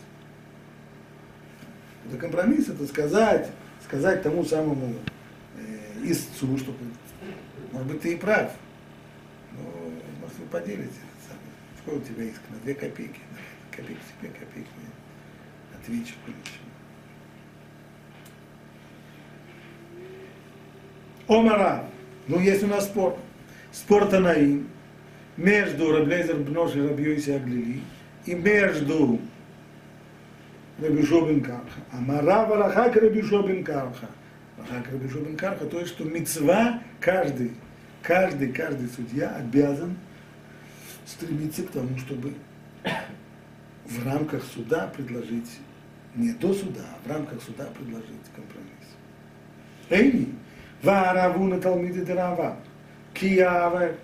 Это 2.06 2.18
компромисс, 2.18 2.68
это 2.68 2.86
сказать, 2.86 3.50
сказать 3.84 4.22
тому 4.22 4.44
самому 4.44 4.94
э, 5.58 6.10
истцу, 6.10 6.56
что 6.58 6.72
может 7.72 7.88
быть 7.88 8.00
ты 8.00 8.12
и 8.12 8.16
прав, 8.16 8.52
но 9.52 9.90
может 10.20 10.38
вы 10.38 10.46
поделите. 10.46 10.92
Сколько 11.82 11.98
у 11.98 12.02
тебя 12.02 12.24
иск? 12.24 12.40
На 12.50 12.58
две 12.60 12.74
копейки. 12.74 13.20
Копейки 13.70 14.00
тебе, 14.20 14.30
копейки 14.30 14.68
мне 14.76 14.90
отвечу 15.87 16.14
кое-что. 16.24 16.66
Омара. 21.28 21.89
Ну, 22.28 22.41
есть 22.41 22.62
у 22.62 22.66
нас 22.66 22.87
спор. 22.87 23.18
Спор 23.72 24.07
Танаим 24.07 24.68
между 25.37 25.93
Раблейзер 25.93 26.37
Бнош 26.37 26.74
и 26.74 26.80
Рабьёйси 26.80 27.30
Аглили 27.30 27.82
и 28.24 28.34
между 28.34 29.20
Рабишо 30.80 31.26
бен 31.26 31.41
Карха. 31.41 31.80
Амара 31.93 32.47
Варахак 32.47 32.97
Рабишо 32.97 33.43
Карха. 33.64 34.09
Варахак 34.57 34.93
Рабишо 34.93 35.18
Карха, 35.37 35.66
то 35.66 35.80
есть, 35.80 35.93
что 35.93 36.05
мецва 36.05 36.80
каждый, 37.01 37.53
каждый, 38.03 38.53
каждый 38.53 38.89
судья 38.89 39.34
обязан 39.37 39.97
стремиться 41.05 41.62
к 41.62 41.70
тому, 41.70 41.97
чтобы 41.99 42.34
в 43.84 44.07
рамках 44.07 44.43
суда 44.45 44.91
предложить, 44.95 45.61
не 46.16 46.32
до 46.32 46.52
суда, 46.52 46.84
а 46.94 47.06
в 47.06 47.10
рамках 47.10 47.42
суда 47.42 47.66
предложить 47.76 48.08
компромисс. 48.34 48.72
Эйни, 49.90 50.34
варавуна 50.82 51.60
талмиды 51.60 52.04
дырава, 52.04 52.56
кияве, 53.14 53.96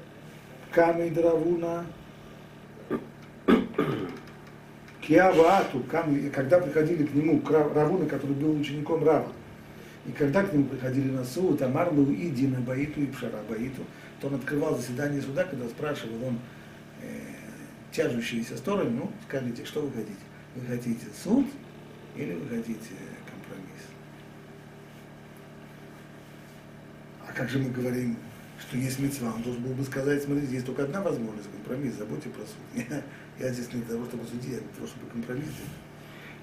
камей 0.71 1.11
дыравуна, 1.11 1.87
киаваату, 5.01 5.85
когда 6.33 6.61
приходили 6.61 7.05
к 7.05 7.15
нему, 7.15 7.41
к 7.41 7.51
Равуна, 7.51 8.07
который 8.07 8.37
был 8.37 8.59
учеником 8.59 9.05
Рава, 9.05 9.33
и 10.07 10.13
когда 10.13 10.43
к 10.45 10.53
нему 10.53 10.65
приходили 10.65 11.11
на 11.11 11.25
суд, 11.25 11.61
Амарлу 11.63 12.13
иди 12.13 12.47
на 12.47 12.61
Баиту 12.61 13.01
и 13.01 13.07
Пшара 13.07 13.41
Баиту, 13.49 13.83
то 14.21 14.29
он 14.29 14.35
открывал 14.35 14.77
заседание 14.77 15.21
суда, 15.21 15.45
когда 15.45 15.69
спрашивал 15.69 16.25
он 16.25 16.39
э, 17.03 17.07
тяжущиеся 17.91 18.57
стороны, 18.57 18.91
ну, 18.91 19.11
скажите, 19.29 19.65
что 19.65 19.81
вы 19.81 19.91
хотите? 19.91 20.19
Вы 20.55 20.67
хотите 20.67 21.07
суд 21.23 21.47
или 22.17 22.35
вы 22.35 22.49
хотите 22.49 22.95
компромисс? 23.27 23.85
А 27.27 27.33
как 27.33 27.49
же 27.49 27.59
мы 27.59 27.71
говорим, 27.71 28.17
что 28.61 28.77
есть 28.77 28.99
мецва? 28.99 29.33
Он 29.35 29.43
должен 29.43 29.63
был 29.63 29.73
бы 29.73 29.85
сказать, 29.85 30.23
смотрите, 30.23 30.55
есть 30.55 30.67
только 30.67 30.85
одна 30.85 31.03
возможность, 31.03 31.51
компромисс, 31.51 31.95
забудьте 31.95 32.29
про 32.29 32.43
суд. 32.43 32.87
Я, 32.91 33.03
я 33.47 33.53
здесь 33.53 33.73
не 33.73 33.81
для 33.81 33.95
того, 33.95 34.07
чтобы 34.07 34.25
судить, 34.27 34.59
а 34.59 34.61
для 34.61 34.75
того, 34.77 34.87
чтобы 34.87 35.11
компромисс. 35.11 35.49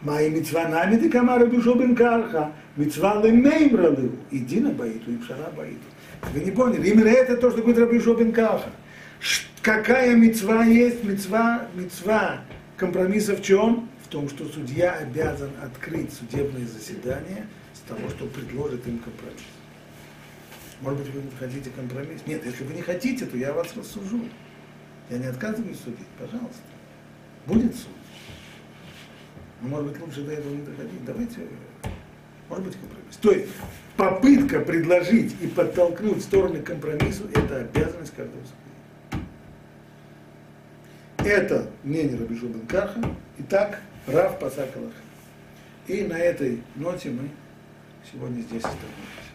Мои 0.01 0.29
мецва 0.29 0.67
нами 0.67 0.95
ты 0.97 1.09
камара 1.09 1.45
бен 1.45 1.95
карха, 1.95 2.53
мецва 2.77 3.21
лемеймра 3.21 3.89
лыу, 3.89 4.17
иди 4.31 4.59
на 4.61 4.71
баиту 4.71 5.11
и 5.11 5.17
пшара 5.17 5.51
баиту. 5.55 5.79
Вы 6.33 6.39
не 6.41 6.51
поняли, 6.51 6.89
именно 6.89 7.09
это 7.09 7.37
то, 7.37 7.51
что 7.51 7.61
говорит 7.61 7.79
Рабишо 7.79 8.13
бен 8.13 8.31
Карха 8.31 8.71
какая 9.61 10.15
мецва 10.15 10.65
есть, 10.65 11.03
мецва, 11.03 11.67
мецва 11.75 12.41
компромисса 12.77 13.35
в 13.35 13.41
чем? 13.41 13.89
В 14.09 14.11
том, 14.11 14.27
что 14.27 14.45
судья 14.45 14.93
обязан 14.93 15.51
открыть 15.61 16.11
судебное 16.11 16.65
заседание 16.65 17.45
с 17.75 17.81
того, 17.81 18.09
что 18.09 18.25
предложит 18.25 18.87
им 18.87 18.97
компромисс. 18.97 19.43
Может 20.81 21.01
быть, 21.01 21.13
вы 21.13 21.21
хотите 21.37 21.69
компромисс? 21.69 22.21
Нет, 22.25 22.43
если 22.43 22.63
вы 22.63 22.73
не 22.73 22.81
хотите, 22.81 23.27
то 23.27 23.37
я 23.37 23.53
вас 23.53 23.77
рассужу. 23.77 24.27
Я 25.11 25.19
не 25.19 25.27
отказываюсь 25.27 25.77
судить, 25.77 26.07
пожалуйста. 26.17 26.63
Будет 27.45 27.75
суд. 27.75 27.91
Но, 29.61 29.67
может 29.67 29.91
быть, 29.91 30.01
лучше 30.01 30.23
до 30.23 30.31
этого 30.31 30.55
не 30.55 30.63
доходить. 30.63 31.05
Давайте, 31.05 31.41
может 32.49 32.65
быть, 32.65 32.77
компромисс. 32.77 33.15
То 33.21 33.31
есть, 33.31 33.49
попытка 33.95 34.61
предложить 34.61 35.35
и 35.39 35.45
подтолкнуть 35.45 36.23
стороны 36.23 36.63
к 36.63 36.65
компромиссу– 36.65 37.29
это 37.35 37.57
обязанность 37.57 38.15
каждого 38.15 38.41
судьи. 38.41 39.23
Это 41.31 41.69
мнение 41.83 42.17
Рабишу 42.17 42.47
бен 42.47 42.65
Карха. 42.65 43.03
Итак, 43.37 43.81
Рав 44.07 44.39
Пасак 44.39 44.69
И 45.87 46.03
на 46.03 46.17
этой 46.17 46.61
ноте 46.75 47.09
мы 47.09 47.29
сегодня 48.11 48.41
здесь 48.41 48.63
остановимся. 48.63 49.28